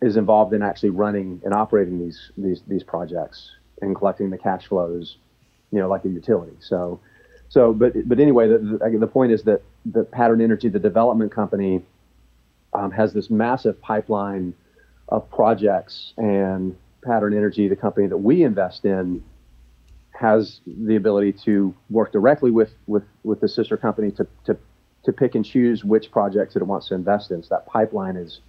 is 0.01 0.17
involved 0.17 0.53
in 0.53 0.61
actually 0.61 0.91
running 0.91 1.41
and 1.43 1.53
operating 1.53 1.99
these 1.99 2.31
these 2.37 2.61
these 2.67 2.83
projects 2.83 3.51
and 3.81 3.95
collecting 3.95 4.29
the 4.29 4.37
cash 4.37 4.67
flows, 4.67 5.17
you 5.71 5.79
know, 5.79 5.89
like 5.89 6.05
a 6.05 6.09
utility. 6.09 6.55
So, 6.59 6.99
so 7.49 7.73
but 7.73 7.93
but 8.07 8.19
anyway, 8.19 8.47
the 8.47 8.57
the, 8.59 8.97
the 8.99 9.07
point 9.07 9.31
is 9.31 9.43
that 9.43 9.63
the 9.85 10.03
Pattern 10.03 10.41
Energy, 10.41 10.69
the 10.69 10.79
development 10.79 11.31
company, 11.31 11.81
um, 12.73 12.91
has 12.91 13.13
this 13.13 13.29
massive 13.29 13.81
pipeline 13.81 14.53
of 15.09 15.29
projects, 15.29 16.13
and 16.17 16.75
Pattern 17.03 17.35
Energy, 17.35 17.67
the 17.67 17.75
company 17.75 18.07
that 18.07 18.17
we 18.17 18.43
invest 18.43 18.85
in, 18.85 19.23
has 20.11 20.59
the 20.65 20.95
ability 20.95 21.33
to 21.33 21.73
work 21.89 22.11
directly 22.11 22.51
with 22.51 22.71
with 22.87 23.03
with 23.23 23.39
the 23.41 23.47
sister 23.47 23.77
company 23.77 24.11
to 24.11 24.27
to 24.45 24.57
to 25.03 25.13
pick 25.13 25.35
and 25.35 25.45
choose 25.45 25.83
which 25.83 26.11
projects 26.11 26.53
that 26.53 26.61
it 26.61 26.65
wants 26.65 26.87
to 26.89 26.95
invest 26.95 27.31
in. 27.31 27.41
So 27.41 27.49
that 27.55 27.65
pipeline 27.65 28.15
is 28.15 28.41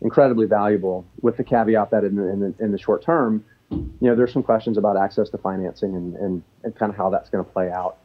incredibly 0.00 0.46
valuable 0.46 1.06
with 1.22 1.36
the 1.36 1.44
caveat 1.44 1.90
that 1.90 2.04
in 2.04 2.16
the, 2.16 2.28
in 2.28 2.40
the, 2.40 2.54
in 2.58 2.72
the 2.72 2.78
short 2.78 3.02
term, 3.02 3.44
you 3.70 3.88
know, 4.00 4.14
there's 4.14 4.32
some 4.32 4.42
questions 4.42 4.76
about 4.76 4.96
access 4.96 5.30
to 5.30 5.38
financing 5.38 5.94
and, 5.94 6.14
and, 6.16 6.42
and 6.62 6.76
kind 6.76 6.90
of 6.90 6.96
how 6.96 7.10
that's 7.10 7.30
going 7.30 7.44
to 7.44 7.50
play 7.50 7.70
out. 7.70 7.98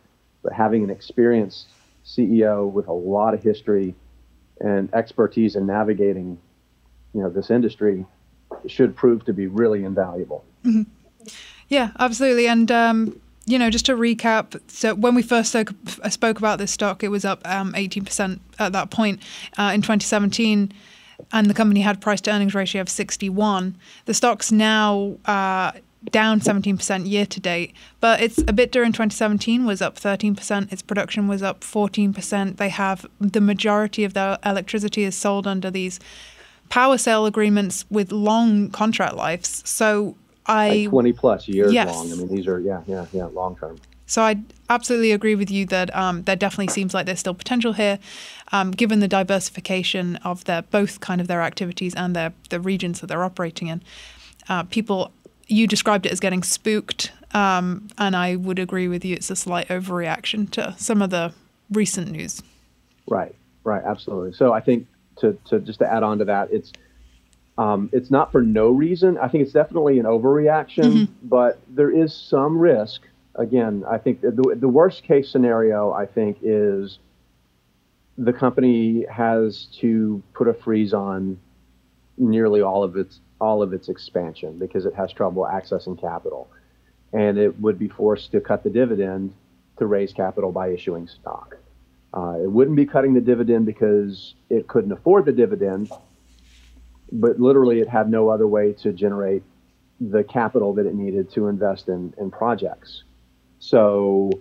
But 0.43 0.53
having 0.53 0.83
an 0.83 0.89
experienced 0.89 1.67
CEO 2.05 2.71
with 2.71 2.87
a 2.87 2.93
lot 2.93 3.33
of 3.33 3.43
history 3.43 3.95
and 4.61 4.93
expertise 4.93 5.55
in 5.55 5.65
navigating, 5.65 6.39
you 7.13 7.21
know, 7.21 7.29
this 7.29 7.49
industry 7.49 8.05
should 8.67 8.95
prove 8.95 9.25
to 9.25 9.33
be 9.33 9.47
really 9.47 9.83
invaluable. 9.83 10.43
Mm-hmm. 10.63 10.83
Yeah, 11.67 11.91
absolutely. 11.99 12.47
And, 12.47 12.71
um, 12.71 13.19
you 13.45 13.59
know, 13.59 13.69
just 13.69 13.85
to 13.87 13.95
recap, 13.95 14.59
so 14.67 14.95
when 14.95 15.15
we 15.15 15.21
first 15.21 15.49
spoke, 15.49 15.73
spoke 16.09 16.39
about 16.39 16.59
this 16.59 16.71
stock, 16.71 17.03
it 17.03 17.09
was 17.09 17.25
up 17.25 17.41
um, 17.45 17.73
18% 17.73 18.39
at 18.57 18.71
that 18.73 18.89
point. 18.89 19.21
Uh, 19.57 19.71
in 19.73 19.81
2017, 19.81 20.71
and 21.31 21.49
the 21.49 21.53
company 21.53 21.81
had 21.81 22.01
price 22.01 22.21
to 22.21 22.31
earnings 22.31 22.55
ratio 22.55 22.81
of 22.81 22.89
61. 22.89 23.75
The 24.05 24.13
stock's 24.13 24.51
now 24.51 25.17
uh, 25.25 25.71
down 26.11 26.39
17% 26.39 27.07
year 27.07 27.25
to 27.25 27.39
date, 27.39 27.73
but 27.99 28.21
its 28.21 28.37
EBITDA 28.37 28.85
in 28.85 28.93
2017 28.93 29.65
was 29.65 29.81
up 29.81 29.95
13%. 29.95 30.71
Its 30.71 30.81
production 30.81 31.27
was 31.27 31.43
up 31.43 31.61
14%. 31.61 32.57
They 32.57 32.69
have 32.69 33.05
the 33.19 33.41
majority 33.41 34.03
of 34.03 34.13
their 34.13 34.37
electricity 34.45 35.03
is 35.03 35.15
sold 35.15 35.45
under 35.45 35.69
these 35.69 35.99
power 36.69 36.97
sale 36.97 37.25
agreements 37.25 37.85
with 37.89 38.11
long 38.11 38.69
contract 38.69 39.15
lives. 39.15 39.67
So 39.67 40.15
I 40.45 40.69
like 40.69 40.89
20 40.89 41.13
plus 41.13 41.47
years 41.47 41.73
yes. 41.73 41.93
long. 41.93 42.11
I 42.11 42.15
mean, 42.15 42.27
these 42.27 42.47
are 42.47 42.59
yeah, 42.59 42.81
yeah, 42.87 43.05
yeah, 43.11 43.25
long 43.25 43.55
term. 43.57 43.79
So 44.05 44.23
I 44.23 44.37
absolutely 44.69 45.11
agree 45.11 45.35
with 45.35 45.51
you 45.51 45.67
that 45.67 45.95
um, 45.95 46.23
there 46.23 46.35
definitely 46.35 46.73
seems 46.73 46.95
like 46.95 47.05
there's 47.05 47.19
still 47.19 47.35
potential 47.35 47.73
here, 47.73 47.99
um, 48.51 48.71
given 48.71 49.01
the 49.01 49.07
diversification 49.07 50.15
of 50.17 50.45
their 50.45 50.63
both 50.63 50.99
kind 50.99 51.21
of 51.21 51.27
their 51.27 51.43
activities 51.43 51.93
and 51.93 52.15
their 52.15 52.33
the 52.49 52.59
regions 52.59 53.01
that 53.01 53.07
they're 53.07 53.23
operating 53.23 53.67
in. 53.67 53.83
Uh, 54.47 54.63
people, 54.63 55.11
you 55.45 55.67
described 55.67 56.07
it 56.07 56.11
as 56.11 56.19
getting 56.19 56.41
spooked, 56.41 57.11
um, 57.35 57.87
and 57.99 58.15
I 58.15 58.35
would 58.35 58.57
agree 58.57 58.87
with 58.87 59.05
you. 59.05 59.15
It's 59.15 59.29
a 59.29 59.35
slight 59.35 59.67
overreaction 59.67 60.49
to 60.51 60.73
some 60.79 61.03
of 61.03 61.11
the 61.11 61.31
recent 61.69 62.09
news. 62.09 62.41
Right, 63.07 63.35
right, 63.63 63.83
absolutely. 63.85 64.33
So 64.33 64.53
I 64.53 64.59
think 64.59 64.87
to, 65.19 65.37
to 65.45 65.59
just 65.59 65.79
to 65.79 65.91
add 65.91 66.03
on 66.03 66.19
to 66.19 66.25
that, 66.25 66.49
it's 66.51 66.71
um, 67.57 67.89
it's 67.91 68.09
not 68.09 68.31
for 68.31 68.41
no 68.41 68.69
reason. 68.69 69.17
I 69.17 69.27
think 69.27 69.43
it's 69.43 69.51
definitely 69.51 69.99
an 69.99 70.05
overreaction, 70.05 70.83
mm-hmm. 70.83 71.27
but 71.27 71.59
there 71.67 71.91
is 71.91 72.15
some 72.15 72.57
risk. 72.57 73.01
Again, 73.35 73.83
I 73.89 73.97
think 73.97 74.21
the, 74.21 74.55
the 74.57 74.67
worst 74.67 75.03
case 75.03 75.29
scenario, 75.29 75.91
I 75.91 76.05
think, 76.05 76.37
is 76.41 76.99
the 78.17 78.33
company 78.33 79.05
has 79.11 79.67
to 79.79 80.23
put 80.33 80.47
a 80.47 80.53
freeze 80.53 80.93
on 80.93 81.39
nearly 82.17 82.61
all 82.61 82.83
of 82.83 82.95
its 82.95 83.19
all 83.41 83.61
of 83.61 83.71
its 83.73 83.87
expansion 83.87 84.57
because 84.57 84.85
it 84.85 84.93
has 84.93 85.11
trouble 85.11 85.43
accessing 85.43 85.99
capital, 85.99 86.49
and 87.13 87.37
it 87.37 87.59
would 87.59 87.77
be 87.77 87.89
forced 87.89 88.31
to 88.31 88.39
cut 88.39 88.63
the 88.63 88.69
dividend 88.69 89.33
to 89.77 89.85
raise 89.85 90.13
capital 90.13 90.51
by 90.51 90.69
issuing 90.69 91.07
stock. 91.07 91.57
Uh, 92.13 92.37
it 92.41 92.51
wouldn't 92.51 92.75
be 92.75 92.85
cutting 92.85 93.13
the 93.13 93.21
dividend 93.21 93.65
because 93.65 94.33
it 94.49 94.67
couldn't 94.67 94.91
afford 94.91 95.25
the 95.25 95.31
dividend, 95.31 95.91
but 97.11 97.39
literally 97.39 97.79
it 97.79 97.87
had 97.87 98.09
no 98.09 98.29
other 98.29 98.47
way 98.47 98.73
to 98.73 98.91
generate 98.91 99.43
the 100.01 100.23
capital 100.23 100.73
that 100.73 100.85
it 100.85 100.95
needed 100.95 101.29
to 101.31 101.47
invest 101.47 101.87
in, 101.87 102.13
in 102.17 102.31
projects. 102.31 103.03
So 103.59 104.31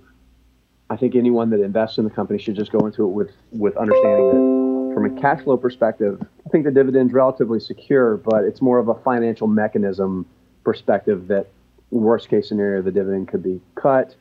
I 0.88 0.96
think 0.96 1.14
anyone 1.14 1.50
that 1.50 1.60
invests 1.60 1.98
in 1.98 2.04
the 2.04 2.10
company 2.10 2.38
should 2.38 2.54
just 2.54 2.72
go 2.72 2.86
into 2.86 3.04
it 3.04 3.08
with, 3.08 3.32
with 3.52 3.76
understanding 3.76 4.28
that 4.28 4.94
from 4.94 5.04
a 5.04 5.20
cash 5.20 5.42
flow 5.42 5.56
perspective, 5.56 6.22
I 6.46 6.48
think 6.48 6.64
the 6.64 6.70
dividend's 6.70 7.12
relatively 7.12 7.60
secure, 7.60 8.16
but 8.16 8.44
it's 8.44 8.62
more 8.62 8.78
of 8.78 8.88
a 8.88 8.94
financial 8.94 9.46
mechanism 9.46 10.24
perspective 10.64 11.28
that 11.28 11.48
worst 11.90 12.28
case 12.28 12.48
scenario, 12.48 12.80
the 12.82 12.92
dividend 12.92 13.28
could 13.28 13.42
be 13.42 13.60
cut 13.74 14.14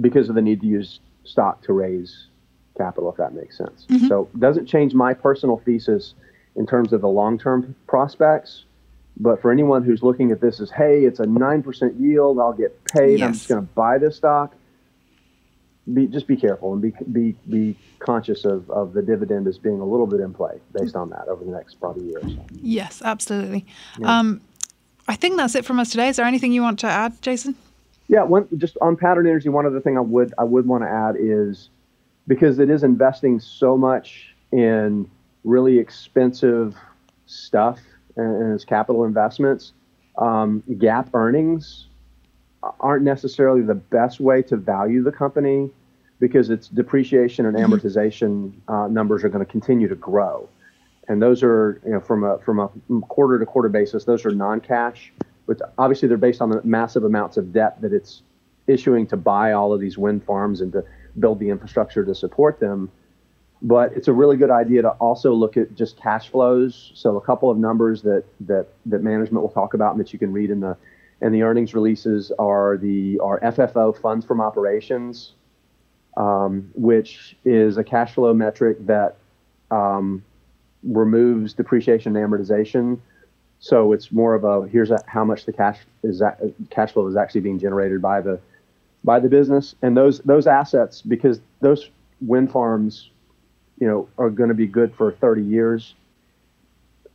because 0.00 0.28
of 0.28 0.34
the 0.34 0.42
need 0.42 0.60
to 0.62 0.66
use 0.66 1.00
stock 1.24 1.62
to 1.64 1.72
raise 1.72 2.26
capital, 2.76 3.10
if 3.10 3.16
that 3.16 3.34
makes 3.34 3.56
sense. 3.56 3.86
Mm-hmm. 3.88 4.08
So 4.08 4.28
it 4.32 4.40
doesn't 4.40 4.66
change 4.66 4.94
my 4.94 5.14
personal 5.14 5.58
thesis 5.64 6.14
in 6.56 6.66
terms 6.66 6.92
of 6.92 7.00
the 7.00 7.08
long-term 7.08 7.74
prospects. 7.86 8.64
But 9.16 9.42
for 9.42 9.50
anyone 9.52 9.84
who's 9.84 10.02
looking 10.02 10.30
at 10.30 10.40
this 10.40 10.60
as, 10.60 10.70
hey, 10.70 11.04
it's 11.04 11.20
a 11.20 11.24
9% 11.24 12.00
yield, 12.00 12.38
I'll 12.38 12.52
get 12.52 12.84
paid, 12.84 13.18
yes. 13.18 13.26
I'm 13.26 13.32
just 13.34 13.48
going 13.48 13.66
to 13.66 13.72
buy 13.74 13.98
this 13.98 14.16
stock, 14.16 14.54
be, 15.92 16.06
just 16.06 16.26
be 16.26 16.36
careful 16.36 16.72
and 16.72 16.80
be, 16.80 16.92
be, 17.12 17.36
be 17.48 17.76
conscious 17.98 18.44
of, 18.44 18.70
of 18.70 18.92
the 18.92 19.02
dividend 19.02 19.46
as 19.46 19.58
being 19.58 19.80
a 19.80 19.84
little 19.84 20.06
bit 20.06 20.20
in 20.20 20.32
play 20.32 20.60
based 20.78 20.96
on 20.96 21.10
that 21.10 21.28
over 21.28 21.44
the 21.44 21.50
next 21.50 21.74
probably 21.80 22.06
year 22.06 22.18
or 22.18 22.28
so. 22.28 22.46
Yes, 22.52 23.02
absolutely. 23.04 23.66
Yeah. 23.98 24.18
Um, 24.18 24.40
I 25.08 25.16
think 25.16 25.36
that's 25.36 25.54
it 25.54 25.64
from 25.64 25.80
us 25.80 25.90
today. 25.90 26.08
Is 26.08 26.16
there 26.16 26.26
anything 26.26 26.52
you 26.52 26.62
want 26.62 26.78
to 26.80 26.86
add, 26.86 27.20
Jason? 27.20 27.56
Yeah, 28.10 28.24
one 28.24 28.48
just 28.56 28.76
on 28.82 28.96
pattern 28.96 29.28
energy. 29.28 29.48
One 29.48 29.66
other 29.66 29.80
thing 29.80 29.96
I 29.96 30.00
would 30.00 30.34
I 30.36 30.42
would 30.42 30.66
want 30.66 30.82
to 30.82 30.90
add 30.90 31.14
is 31.16 31.70
because 32.26 32.58
it 32.58 32.68
is 32.68 32.82
investing 32.82 33.38
so 33.38 33.76
much 33.76 34.34
in 34.50 35.08
really 35.44 35.78
expensive 35.78 36.74
stuff 37.26 37.78
and, 38.16 38.52
its 38.52 38.64
capital 38.64 39.04
investments. 39.04 39.74
Um, 40.18 40.64
GAAP 40.68 41.14
earnings 41.14 41.86
aren't 42.80 43.04
necessarily 43.04 43.62
the 43.62 43.76
best 43.76 44.18
way 44.18 44.42
to 44.42 44.56
value 44.56 45.04
the 45.04 45.12
company 45.12 45.70
because 46.18 46.50
its 46.50 46.66
depreciation 46.66 47.46
and 47.46 47.56
mm-hmm. 47.56 47.72
amortization 47.72 48.52
uh, 48.66 48.88
numbers 48.88 49.22
are 49.22 49.28
going 49.28 49.46
to 49.46 49.50
continue 49.50 49.86
to 49.86 49.94
grow, 49.94 50.48
and 51.06 51.22
those 51.22 51.44
are 51.44 51.80
you 51.84 51.92
know 51.92 52.00
from 52.00 52.24
a 52.24 52.40
from 52.40 52.58
a 52.58 52.68
quarter 53.02 53.38
to 53.38 53.46
quarter 53.46 53.68
basis, 53.68 54.02
those 54.02 54.26
are 54.26 54.32
non-cash 54.32 55.12
but 55.46 55.60
obviously 55.78 56.08
they're 56.08 56.16
based 56.16 56.40
on 56.40 56.50
the 56.50 56.60
massive 56.62 57.04
amounts 57.04 57.36
of 57.36 57.52
debt 57.52 57.80
that 57.80 57.92
it's 57.92 58.22
issuing 58.66 59.06
to 59.08 59.16
buy 59.16 59.52
all 59.52 59.72
of 59.72 59.80
these 59.80 59.98
wind 59.98 60.24
farms 60.24 60.60
and 60.60 60.72
to 60.72 60.84
build 61.18 61.38
the 61.40 61.48
infrastructure 61.48 62.04
to 62.04 62.14
support 62.14 62.60
them. 62.60 62.90
But 63.62 63.92
it's 63.94 64.08
a 64.08 64.12
really 64.12 64.36
good 64.36 64.50
idea 64.50 64.82
to 64.82 64.90
also 64.92 65.34
look 65.34 65.56
at 65.56 65.74
just 65.74 66.00
cash 66.00 66.30
flows. 66.30 66.92
So 66.94 67.16
a 67.16 67.20
couple 67.20 67.50
of 67.50 67.58
numbers 67.58 68.00
that 68.02 68.24
that 68.46 68.68
that 68.86 69.02
management 69.02 69.42
will 69.42 69.50
talk 69.50 69.74
about 69.74 69.92
and 69.92 70.00
that 70.00 70.12
you 70.12 70.18
can 70.18 70.32
read 70.32 70.50
in 70.50 70.60
the 70.60 70.76
and 71.20 71.34
the 71.34 71.42
earnings 71.42 71.74
releases 71.74 72.32
are 72.38 72.78
the 72.78 73.18
are 73.18 73.38
FFO 73.40 73.94
funds 74.00 74.24
from 74.24 74.40
operations, 74.40 75.32
um, 76.16 76.70
which 76.74 77.36
is 77.44 77.76
a 77.76 77.84
cash 77.84 78.14
flow 78.14 78.32
metric 78.32 78.78
that 78.86 79.16
um, 79.70 80.24
removes 80.82 81.52
depreciation 81.52 82.16
and 82.16 82.32
amortization 82.32 82.98
so 83.60 83.92
it's 83.92 84.10
more 84.10 84.34
of 84.34 84.44
a 84.44 84.66
here's 84.68 84.90
a, 84.90 84.98
how 85.06 85.24
much 85.24 85.44
the 85.44 85.52
cash 85.52 85.78
is 86.02 86.18
that 86.18 86.40
cash 86.70 86.92
flow 86.92 87.06
is 87.06 87.16
actually 87.16 87.42
being 87.42 87.58
generated 87.58 88.02
by 88.02 88.20
the 88.20 88.40
by 89.04 89.20
the 89.20 89.28
business 89.28 89.74
and 89.82 89.96
those 89.96 90.18
those 90.20 90.46
assets 90.46 91.02
because 91.02 91.40
those 91.60 91.90
wind 92.20 92.50
farms, 92.50 93.10
you 93.78 93.86
know, 93.86 94.08
are 94.18 94.30
going 94.30 94.48
to 94.48 94.54
be 94.54 94.66
good 94.66 94.94
for 94.94 95.12
30 95.12 95.42
years, 95.42 95.94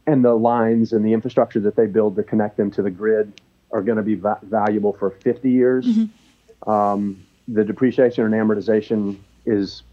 and 0.07 0.23
the 0.23 0.33
lines 0.33 0.93
and 0.93 1.05
the 1.05 1.13
infrastructure 1.13 1.59
that 1.59 1.75
they 1.75 1.87
build 1.87 2.15
to 2.15 2.23
connect 2.23 2.57
them 2.57 2.71
to 2.71 2.81
the 2.81 2.91
grid 2.91 3.41
are 3.71 3.81
going 3.81 3.97
to 3.97 4.03
be 4.03 4.15
va- 4.15 4.39
valuable 4.43 4.93
for 4.93 5.11
50 5.11 5.49
years. 5.49 5.85
Mm-hmm. 5.85 6.69
Um, 6.69 7.25
the 7.47 7.63
depreciation 7.63 8.25
and 8.25 8.33
amortization 8.33 9.17
is 9.45 9.83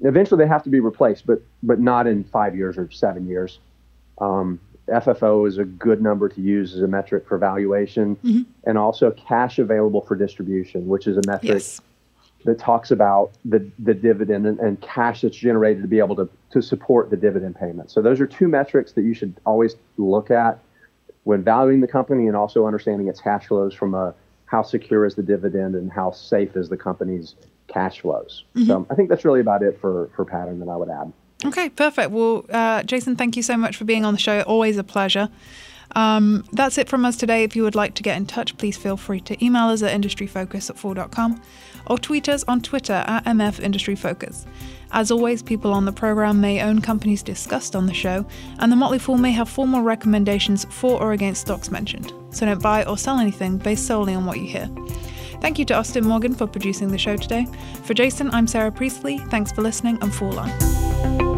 eventually 0.00 0.42
they 0.42 0.48
have 0.48 0.62
to 0.62 0.70
be 0.70 0.80
replaced, 0.80 1.26
but 1.26 1.42
but 1.62 1.78
not 1.80 2.06
in 2.06 2.24
five 2.24 2.56
years 2.56 2.78
or 2.78 2.90
seven 2.90 3.26
years. 3.26 3.58
Um, 4.18 4.60
FFO 4.88 5.46
is 5.46 5.58
a 5.58 5.64
good 5.64 6.02
number 6.02 6.28
to 6.28 6.40
use 6.40 6.74
as 6.74 6.82
a 6.82 6.88
metric 6.88 7.26
for 7.26 7.38
valuation, 7.38 8.16
mm-hmm. 8.16 8.42
and 8.64 8.78
also 8.78 9.10
cash 9.12 9.58
available 9.58 10.00
for 10.00 10.16
distribution, 10.16 10.86
which 10.86 11.06
is 11.06 11.16
a 11.16 11.22
metric 11.26 11.52
yes. 11.52 11.80
that 12.44 12.58
talks 12.58 12.90
about 12.90 13.32
the, 13.44 13.70
the 13.78 13.94
dividend 13.94 14.46
and, 14.46 14.58
and, 14.58 14.80
cash 14.80 15.20
that's 15.22 15.36
generated 15.36 15.82
to 15.82 15.88
be 15.88 15.98
able 15.98 16.16
to, 16.16 16.28
to 16.50 16.62
support 16.62 17.10
the 17.10 17.16
dividend 17.16 17.56
payment. 17.56 17.90
So 17.90 18.02
those 18.02 18.20
are 18.20 18.26
two 18.26 18.48
metrics 18.48 18.92
that 18.92 19.02
you 19.02 19.14
should 19.14 19.34
always 19.44 19.76
look 19.96 20.30
at 20.30 20.58
when 21.24 21.44
valuing 21.44 21.80
the 21.80 21.88
company 21.88 22.26
and 22.26 22.36
also 22.36 22.66
understanding 22.66 23.08
its 23.08 23.20
cash 23.20 23.46
flows 23.46 23.74
from 23.74 23.94
a 23.94 24.14
how 24.46 24.62
secure 24.62 25.04
is 25.04 25.14
the 25.14 25.22
dividend 25.22 25.74
and 25.74 25.92
how 25.92 26.10
safe 26.10 26.56
is 26.56 26.70
the 26.70 26.76
company's 26.76 27.34
cash 27.66 28.00
flows. 28.00 28.44
Mm-hmm. 28.56 28.66
So 28.66 28.86
I 28.90 28.94
think 28.94 29.10
that's 29.10 29.24
really 29.24 29.40
about 29.40 29.62
it 29.62 29.78
for, 29.78 30.08
for 30.16 30.24
pattern 30.24 30.58
that 30.60 30.68
I 30.68 30.76
would 30.76 30.88
add. 30.88 31.12
Okay, 31.44 31.68
perfect. 31.68 32.10
Well, 32.10 32.44
uh, 32.50 32.82
Jason, 32.82 33.16
thank 33.16 33.36
you 33.36 33.42
so 33.42 33.56
much 33.56 33.76
for 33.76 33.84
being 33.84 34.04
on 34.04 34.12
the 34.12 34.20
show. 34.20 34.42
Always 34.42 34.76
a 34.76 34.84
pleasure. 34.84 35.28
Um, 35.94 36.44
that's 36.52 36.78
it 36.78 36.88
from 36.88 37.04
us 37.04 37.16
today. 37.16 37.44
If 37.44 37.56
you 37.56 37.62
would 37.62 37.74
like 37.74 37.94
to 37.94 38.02
get 38.02 38.16
in 38.16 38.26
touch, 38.26 38.56
please 38.58 38.76
feel 38.76 38.96
free 38.96 39.20
to 39.22 39.44
email 39.44 39.68
us 39.68 39.82
at 39.82 39.98
industryfocus 39.98 40.68
at 40.70 40.78
fool.com 40.78 41.40
or 41.86 41.98
tweet 41.98 42.28
us 42.28 42.44
on 42.44 42.60
Twitter 42.60 43.04
at 43.06 43.24
MF 43.24 43.60
Industry 43.60 43.94
Focus. 43.94 44.46
As 44.90 45.10
always, 45.10 45.42
people 45.42 45.72
on 45.72 45.84
the 45.84 45.92
program 45.92 46.40
may 46.40 46.62
own 46.62 46.80
companies 46.80 47.22
discussed 47.22 47.76
on 47.76 47.86
the 47.86 47.94
show, 47.94 48.26
and 48.58 48.72
the 48.72 48.76
Motley 48.76 48.98
Fool 48.98 49.18
may 49.18 49.32
have 49.32 49.48
formal 49.48 49.82
recommendations 49.82 50.66
for 50.70 51.00
or 51.00 51.12
against 51.12 51.42
stocks 51.42 51.70
mentioned. 51.70 52.12
So 52.30 52.46
don't 52.46 52.62
buy 52.62 52.84
or 52.84 52.96
sell 52.98 53.18
anything 53.18 53.58
based 53.58 53.86
solely 53.86 54.14
on 54.14 54.26
what 54.26 54.38
you 54.38 54.46
hear. 54.46 54.68
Thank 55.40 55.58
you 55.58 55.64
to 55.66 55.74
Austin 55.74 56.04
Morgan 56.04 56.34
for 56.34 56.46
producing 56.46 56.88
the 56.88 56.98
show 56.98 57.16
today. 57.16 57.46
For 57.84 57.94
Jason, 57.94 58.30
I'm 58.34 58.46
Sarah 58.46 58.72
Priestley. 58.72 59.18
Thanks 59.18 59.52
for 59.52 59.62
listening 59.62 59.98
and 60.02 60.14
Fool 60.14 60.38
on. 60.38 61.37